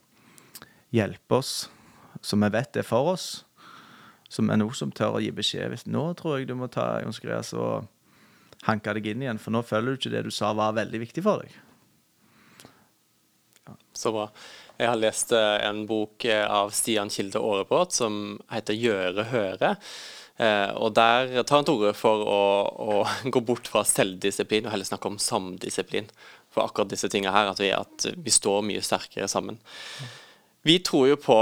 hjelpe 0.95 1.39
oss, 1.39 1.67
som 2.27 2.43
vi 2.43 2.49
vet 2.53 2.79
er 2.79 2.87
for 2.87 3.13
oss. 3.13 3.27
Som 4.27 4.51
er 4.51 4.59
noe 4.59 4.75
som 4.75 4.91
tør 4.91 5.17
å 5.17 5.23
gi 5.23 5.31
beskjed. 5.31 5.69
Hvis, 5.71 5.85
nå 5.87 6.09
tror 6.19 6.39
jeg 6.39 6.49
du 6.49 6.57
må 6.59 6.67
ta 6.71 6.97
Jon 7.03 7.15
Greas, 7.23 7.53
og 7.55 7.87
hanke 8.67 8.97
deg 8.97 9.13
inn 9.13 9.23
igjen, 9.23 9.39
for 9.39 9.55
nå 9.55 9.63
føler 9.63 9.95
du 9.95 10.01
ikke 10.01 10.13
det 10.17 10.25
du 10.27 10.33
sa 10.33 10.51
var 10.57 10.75
veldig 10.75 11.01
viktig 11.05 11.23
for 11.23 11.45
deg. 11.45 11.55
Så 13.97 14.11
bra. 14.13 14.27
Jeg 14.77 14.91
har 14.91 14.99
lest 14.99 15.31
eh, 15.33 15.55
en 15.65 15.85
bok 15.89 16.25
eh, 16.29 16.43
av 16.45 16.69
Stian 16.75 17.09
Kilde 17.09 17.41
Aarebrot 17.41 17.95
som 17.97 18.37
heter 18.53 18.77
'Gjøre 18.77 19.25
høre'. 19.31 19.73
Eh, 20.37 20.69
og 20.77 20.93
der 20.93 21.41
tar 21.41 21.57
han 21.57 21.65
til 21.65 21.79
orde 21.79 21.95
for 21.97 22.21
å, 22.21 22.41
å, 22.69 22.97
gå 23.33 23.41
bort 23.41 23.67
fra 23.71 23.81
selvdisiplin 23.87 24.67
og 24.67 24.75
heller 24.75 24.85
snakke 24.85 25.09
om 25.09 25.17
samdisiplin. 25.17 26.11
For 26.53 26.67
akkurat 26.67 26.93
disse 26.93 27.09
tingene 27.09 27.33
her, 27.33 27.49
at 27.51 27.63
vi, 27.63 27.71
at 27.73 28.05
vi 28.13 28.33
står 28.33 28.61
mye 28.69 28.85
sterkere 28.85 29.27
sammen. 29.31 29.57
Vi 30.67 30.77
tror 30.85 31.09
jo 31.09 31.17
på 31.21 31.39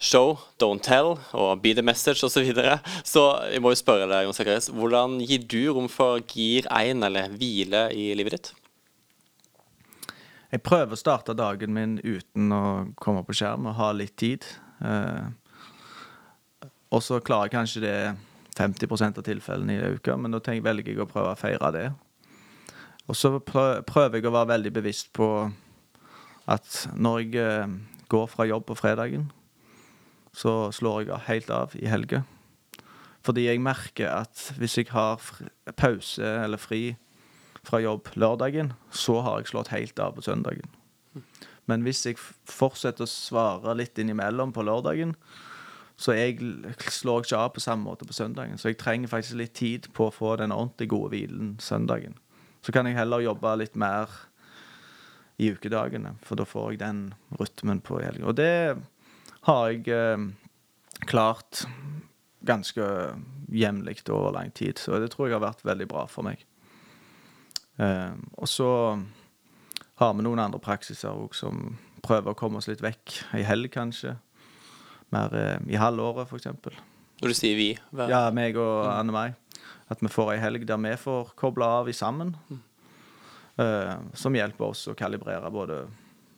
show, 0.00 0.38
don't 0.58 0.80
tell 0.82 1.18
og 1.36 1.60
be 1.62 1.74
the 1.76 1.84
message 1.84 2.24
osv. 2.24 2.32
Så, 2.32 2.44
videre. 2.46 2.78
så 3.04 3.24
jeg 3.52 3.60
må 3.62 3.74
jo 3.74 3.78
spørre 3.78 4.08
deg, 4.08 4.24
Jon 4.24 4.36
Zacharias, 4.36 4.70
hvordan 4.72 5.18
gir 5.20 5.44
du 5.44 5.60
rom 5.76 5.90
for 5.92 6.24
gir 6.24 6.66
1 6.72 7.04
eller 7.06 7.28
hvile 7.36 7.84
i 7.92 8.10
livet 8.16 8.38
ditt? 8.38 8.52
Jeg 10.50 10.64
prøver 10.66 10.96
å 10.96 10.98
starte 10.98 11.36
dagen 11.38 11.76
min 11.76 11.98
uten 12.02 12.50
å 12.50 12.64
komme 12.98 13.22
på 13.26 13.36
skjerm 13.38 13.68
og 13.70 13.76
ha 13.78 13.92
litt 13.94 14.16
tid. 14.18 14.48
Eh, 14.82 15.28
og 16.90 17.04
så 17.06 17.20
klarer 17.22 17.46
jeg 17.46 17.54
kanskje 17.54 17.82
det 17.84 17.98
50% 18.58 19.20
av 19.20 19.26
tilfellene 19.26 19.76
i 19.76 19.92
uka, 19.94 20.16
men 20.18 20.34
da 20.34 20.40
tenker, 20.42 20.66
velger 20.66 20.90
jeg 20.90 21.04
å 21.04 21.10
prøve 21.10 21.36
å 21.36 21.38
feire 21.38 21.70
det. 21.76 21.84
Og 23.06 23.18
så 23.18 23.36
prøver 23.38 24.18
jeg 24.18 24.26
å 24.26 24.34
være 24.34 24.54
veldig 24.56 24.72
bevisst 24.74 25.12
på 25.14 25.28
at 26.50 26.80
når 26.98 27.22
jeg 27.22 27.44
eh, 27.44 27.76
går 28.10 28.26
fra 28.32 28.48
jobb 28.48 28.66
på 28.66 28.78
fredagen, 28.80 29.28
så 30.32 30.70
slår 30.74 31.04
jeg 31.04 31.26
helt 31.26 31.50
av 31.50 31.74
i 31.78 31.88
helga. 31.90 32.22
Fordi 33.26 33.44
jeg 33.46 33.60
merker 33.60 34.08
at 34.22 34.50
hvis 34.56 34.78
jeg 34.78 34.90
har 34.94 35.20
pause 35.76 36.24
eller 36.24 36.60
fri 36.60 36.96
fra 37.66 37.80
jobb 37.82 38.08
lørdagen, 38.16 38.72
så 38.90 39.20
har 39.26 39.40
jeg 39.40 39.52
slått 39.52 39.74
helt 39.74 40.00
av 40.00 40.16
på 40.16 40.24
søndagen. 40.24 40.70
Men 41.68 41.84
hvis 41.84 42.02
jeg 42.06 42.18
fortsetter 42.18 43.04
å 43.04 43.10
svare 43.10 43.76
litt 43.78 43.98
innimellom 44.00 44.54
på 44.56 44.64
lørdagen, 44.66 45.14
så 46.00 46.14
jeg 46.16 46.40
slår 46.88 47.26
ikke 47.26 47.38
av 47.38 47.52
på 47.52 47.60
samme 47.60 47.84
måte 47.84 48.06
på 48.08 48.16
søndagen. 48.16 48.56
Så 48.56 48.72
jeg 48.72 48.80
trenger 48.80 49.12
faktisk 49.12 49.36
litt 49.36 49.52
tid 49.58 49.90
på 49.92 50.08
å 50.08 50.14
få 50.14 50.32
den 50.40 50.54
ordentlig 50.54 50.88
gode 50.94 51.12
hvilen 51.12 51.58
søndagen. 51.60 52.16
Så 52.64 52.72
kan 52.72 52.88
jeg 52.88 52.96
heller 52.96 53.20
jobbe 53.20 53.52
litt 53.60 53.76
mer 53.76 54.08
i 55.40 55.50
ukedagene, 55.52 56.14
for 56.24 56.40
da 56.40 56.46
får 56.48 56.72
jeg 56.72 56.80
den 56.80 57.02
rytmen 57.36 57.84
på 57.84 58.00
helgen. 58.00 58.24
Og 58.28 58.36
det 58.40 58.80
har 59.48 59.70
jeg 59.70 59.88
eh, 59.94 60.26
klart 61.08 61.64
ganske 62.46 62.84
jevnlig 63.50 64.00
over 64.08 64.32
lang 64.36 64.50
tid, 64.56 64.78
så 64.78 64.98
det 65.00 65.10
tror 65.12 65.28
jeg 65.28 65.38
har 65.38 65.44
vært 65.44 65.64
veldig 65.66 65.88
bra 65.90 66.06
for 66.10 66.26
meg. 66.26 66.44
Eh, 67.80 68.12
og 68.36 68.48
så 68.48 68.70
har 70.00 70.16
vi 70.16 70.24
noen 70.24 70.42
andre 70.42 70.60
praksiser 70.62 71.12
òg 71.12 71.36
som 71.36 71.76
prøver 72.04 72.32
å 72.32 72.38
komme 72.38 72.60
oss 72.60 72.68
litt 72.70 72.82
vekk. 72.84 73.20
Ei 73.36 73.44
helg, 73.44 73.72
kanskje. 73.74 74.16
Mer 75.14 75.36
eh, 75.36 75.58
i 75.72 75.80
halvåret, 75.80 76.30
f.eks. 76.30 76.48
Når 77.20 77.32
du 77.32 77.36
sier 77.36 77.58
vi? 77.58 77.70
Hver... 77.92 78.12
Ja, 78.12 78.22
meg 78.32 78.56
og 78.60 78.84
mm. 78.86 78.92
Anne 78.94 79.16
Mai. 79.16 79.28
At 79.90 80.00
vi 80.00 80.12
får 80.12 80.34
ei 80.34 80.40
helg 80.40 80.64
der 80.68 80.80
vi 80.80 80.94
får 81.00 81.34
kobla 81.38 81.68
av 81.80 81.90
i 81.90 81.96
sammen. 81.96 82.36
Mm. 82.48 82.60
Uh, 83.60 83.96
som 84.16 84.32
hjelper 84.32 84.70
oss 84.70 84.86
å 84.88 84.94
kalibrere 84.96 85.50
både 85.52 85.82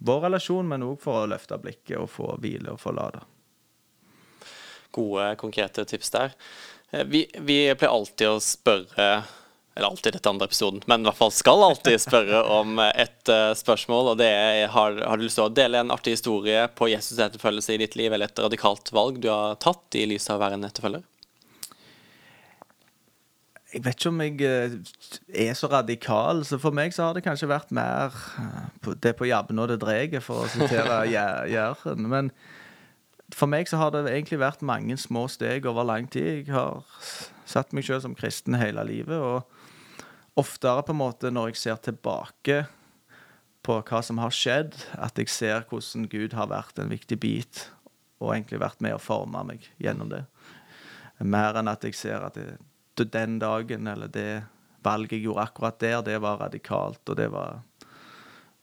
vår 0.03 0.27
relasjon, 0.29 0.69
men 0.69 0.87
òg 0.87 0.99
for 1.03 1.23
å 1.23 1.31
løfte 1.31 1.59
blikket 1.63 1.99
og 2.01 2.11
få 2.11 2.35
hvile 2.43 2.75
og 2.75 2.81
få 2.83 2.95
lade. 2.97 3.23
Gode, 4.93 5.31
konkrete 5.41 5.87
tips 5.89 6.11
der. 6.13 6.35
Vi, 7.09 7.25
vi 7.41 7.61
pleier 7.73 7.95
alltid 7.95 8.29
å 8.29 8.43
spørre 8.45 9.23
eller 9.75 9.89
alltid 9.89 10.13
dette 10.13 10.29
andre 10.29 10.45
episoden, 10.45 10.83
men 10.87 11.01
i 11.01 11.09
hvert 11.09 11.17
fall 11.17 11.33
skal 11.33 11.63
alltid 11.65 12.01
spørre 12.03 12.43
om 12.59 12.81
et 12.83 13.31
uh, 13.33 13.53
spørsmål. 13.57 14.13
Og 14.13 14.19
det 14.21 14.29
er 14.29 14.67
har, 14.73 14.99
har, 15.01 15.17
du 15.17 15.25
lyst 15.25 15.41
til 15.41 15.49
å 15.49 15.55
dele 15.55 15.81
en 15.81 15.95
artig 15.95 16.17
historie 16.19 16.67
på 16.77 16.91
Jesus' 16.93 17.23
etterfølgelse 17.25 17.77
i 17.77 17.81
ditt 17.81 17.97
liv, 17.97 18.13
eller 18.13 18.29
et 18.29 18.45
radikalt 18.45 18.93
valg 18.93 19.23
du 19.23 19.31
har 19.33 19.57
tatt 19.63 19.97
i 19.97 20.05
lys 20.11 20.29
av 20.29 20.37
å 20.41 20.45
være 20.45 20.61
en 20.61 20.69
etterfølger? 20.69 21.07
Jeg 23.73 23.85
vet 23.87 23.97
ikke 23.97 24.11
om 24.13 24.21
jeg 24.21 24.35
uh, 24.45 24.75
er 25.47 25.55
så 25.57 25.69
radikal, 25.73 26.43
så 26.45 26.59
for 26.61 26.77
meg 26.77 26.93
så 26.93 27.07
har 27.07 27.17
det 27.17 27.25
kanskje 27.25 27.49
vært 27.49 27.73
mer 27.73 28.13
uh, 28.13 28.93
det 29.01 29.15
på 29.17 29.31
jabben 29.31 29.63
og 29.63 29.71
det 29.73 29.81
dreget, 29.81 30.25
for 30.27 30.45
å 30.45 30.51
sitere 30.53 31.03
Jæren. 31.15 32.05
Men 32.13 32.33
for 33.33 33.49
meg 33.49 33.71
så 33.71 33.81
har 33.81 33.95
det 33.95 34.05
egentlig 34.11 34.43
vært 34.43 34.65
mange 34.67 34.99
små 35.01 35.25
steg 35.33 35.65
over 35.69 35.89
lang 35.89 36.11
tid. 36.13 36.45
Jeg 36.45 36.53
har 36.53 36.85
satt 37.49 37.73
meg 37.73 37.89
sjøl 37.89 38.03
som 38.05 38.17
kristen 38.19 38.61
hele 38.61 38.85
livet. 38.85 39.17
og 39.17 39.49
oftere 40.39 40.85
på 40.87 40.95
en 40.95 41.01
måte 41.01 41.31
når 41.33 41.53
jeg 41.53 41.61
ser 41.61 41.81
tilbake 41.85 42.63
på 43.63 43.79
hva 43.87 44.01
som 44.03 44.19
har 44.19 44.35
skjedd, 44.35 44.75
at 44.99 45.19
jeg 45.21 45.31
ser 45.31 45.67
hvordan 45.69 46.09
Gud 46.11 46.35
har 46.35 46.51
vært 46.51 46.81
en 46.83 46.91
viktig 46.91 47.19
bit 47.23 47.67
og 48.23 48.35
egentlig 48.35 48.63
vært 48.63 48.83
med 48.83 48.97
å 48.97 49.03
forme 49.03 49.43
meg 49.47 49.67
gjennom 49.83 50.11
det. 50.11 50.25
Mer 51.23 51.59
enn 51.59 51.71
at 51.71 51.85
jeg 51.87 51.95
ser 51.99 52.25
at 52.27 52.39
det, 52.39 52.57
den 52.99 53.39
dagen 53.39 53.87
eller 53.87 54.07
det 54.13 54.45
valget 54.85 55.13
jeg 55.13 55.27
gjorde 55.27 55.47
akkurat 55.47 55.81
der, 55.81 56.03
det 56.03 56.19
var 56.23 56.41
radikalt, 56.43 57.03
og 57.09 57.17
det 57.17 57.31
var 57.33 57.63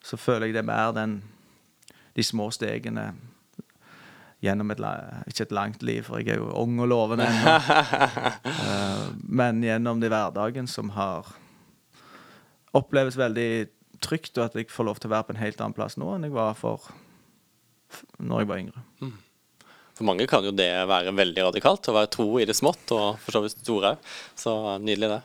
Så 0.01 0.17
føler 0.17 0.47
jeg 0.47 0.53
det 0.53 0.59
er 0.59 0.71
mer 0.71 0.91
den 0.91 1.23
de 2.15 2.23
små 2.23 2.49
stegene 2.51 3.13
gjennom 4.39 4.71
et, 4.71 4.79
ikke 5.27 5.43
et 5.43 5.51
langt 5.51 5.83
liv, 5.83 6.03
for 6.07 6.17
jeg 6.17 6.33
er 6.33 6.39
jo 6.39 6.51
ung 6.55 6.79
og 6.79 6.87
lovende 6.87 7.27
ennå, 7.27 7.55
uh, 8.47 9.09
men 9.41 9.63
gjennom 9.63 9.99
det 9.99 10.11
hverdagen 10.13 10.67
som 10.67 10.93
har 10.95 11.27
oppleves 12.73 13.17
veldig 13.19 13.67
trygt, 13.99 14.37
og 14.37 14.45
at 14.45 14.55
jeg 14.55 14.71
får 14.71 14.87
lov 14.87 15.01
til 15.01 15.09
å 15.09 15.15
være 15.17 15.27
på 15.27 15.35
en 15.35 15.43
helt 15.43 15.59
annen 15.61 15.75
plass 15.75 15.97
nå 15.99 16.13
enn 16.15 16.27
jeg 16.29 16.35
var 16.35 16.55
for 16.55 16.87
når 18.19 18.43
jeg 18.43 18.49
var 18.51 18.61
yngre. 18.63 18.83
Mm. 19.01 19.17
For 19.99 20.07
mange 20.07 20.29
kan 20.31 20.45
jo 20.47 20.53
det 20.55 20.69
være 20.87 21.11
veldig 21.11 21.49
radikalt, 21.49 21.89
å 21.91 21.97
være 21.97 22.11
tro 22.15 22.29
i 22.39 22.45
det 22.47 22.55
smått 22.55 22.93
og 22.95 23.19
for 23.19 23.35
så 23.35 23.43
vidt 23.43 23.57
store 23.59 23.91
òg. 23.91 24.13
Så 24.39 24.55
nydelig, 24.79 25.11
det. 25.11 25.19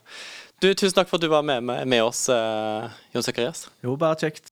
Du, 0.58 0.68
tusen 0.74 0.98
takk 0.98 1.12
for 1.12 1.20
at 1.20 1.22
du 1.22 1.30
var 1.30 1.46
med, 1.46 1.62
med, 1.62 1.86
med 1.86 2.02
oss, 2.02 2.26
eh, 2.32 2.90
Jon 3.14 3.22
Sakarias. 3.22 3.68
Jo, 3.86 3.94
bare 4.00 4.18
kjekt. 4.26 4.50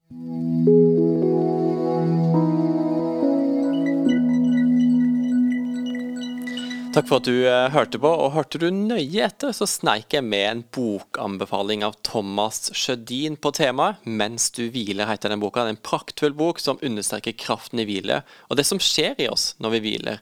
Takk 6.93 7.07
for 7.09 7.23
at 7.23 7.25
du 7.25 7.47
uh, 7.49 7.71
hørte 7.73 7.97
på. 7.97 8.09
og 8.09 8.35
Hørte 8.35 8.59
du 8.61 8.67
nøye 8.69 9.23
etter, 9.25 9.55
så 9.57 9.65
sneik 9.65 10.13
jeg 10.13 10.27
med 10.27 10.43
en 10.45 10.59
bokanbefaling 10.77 11.81
av 11.87 11.95
Thomas 12.05 12.69
Sjødin 12.77 13.39
på 13.41 13.49
temaet 13.57 14.03
'Mens 14.05 14.51
du 14.53 14.67
hviler', 14.69 15.09
heter 15.09 15.33
den 15.33 15.41
boka. 15.41 15.65
Det 15.65 15.73
er 15.73 15.77
en 15.79 15.89
praktfull 15.89 16.37
bok 16.37 16.61
som 16.61 16.81
understreker 16.85 17.33
kraften 17.33 17.81
i 17.81 17.87
hvile, 17.89 18.21
og 18.51 18.61
det 18.61 18.67
som 18.69 18.77
skjer 18.77 19.17
i 19.25 19.31
oss 19.33 19.55
når 19.57 19.79
vi 19.79 19.81
hviler. 19.87 20.21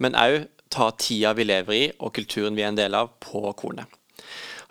Men 0.00 0.16
òg 0.16 0.46
ta 0.72 0.88
tida 0.96 1.34
vi 1.36 1.44
lever 1.44 1.76
i, 1.76 1.84
og 2.00 2.14
kulturen 2.16 2.56
vi 2.56 2.64
er 2.64 2.72
en 2.72 2.80
del 2.80 2.96
av, 2.96 3.12
på 3.20 3.52
kornet. 3.52 3.84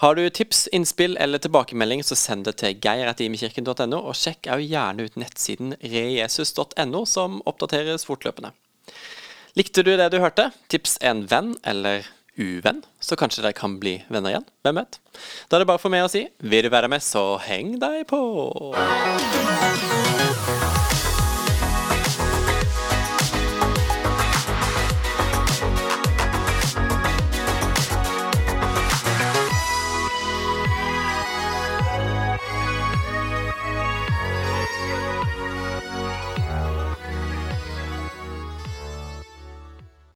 Har 0.01 0.17
du 0.17 0.25
tips, 0.29 0.65
innspill 0.73 1.13
eller 1.21 1.37
tilbakemelding, 1.37 2.01
så 2.01 2.17
send 2.17 2.49
det 2.49 2.57
til 2.63 2.73
geir.imekirken.no, 2.73 4.01
og 4.01 4.17
sjekk 4.17 4.49
òg 4.49 4.65
gjerne 4.65 5.05
ut 5.05 5.21
nettsiden 5.21 5.77
rejesus.no, 5.77 7.05
som 7.05 7.37
oppdateres 7.45 8.09
fortløpende. 8.09 8.49
Likte 9.55 9.85
du 9.87 9.93
det 9.95 10.09
du 10.11 10.17
hørte? 10.19 10.49
Tips 10.67 10.97
en 10.99 11.21
venn 11.31 11.53
eller 11.63 12.03
uvenn, 12.35 12.81
så 12.99 13.15
kanskje 13.15 13.39
dere 13.45 13.55
kan 13.55 13.77
bli 13.79 13.93
venner 14.11 14.33
igjen. 14.33 14.47
Hvem 14.67 14.81
vet? 14.81 14.99
Da 15.47 15.55
er 15.55 15.63
det 15.63 15.69
bare 15.69 15.79
for 15.79 15.93
meg 15.93 16.03
å 16.03 16.11
si 16.11 16.25
vil 16.43 16.67
du 16.67 16.73
være 16.73 16.91
med, 16.91 16.99
så 16.99 17.37
heng 17.39 17.77
deg 17.79 18.03
på. 18.11 18.19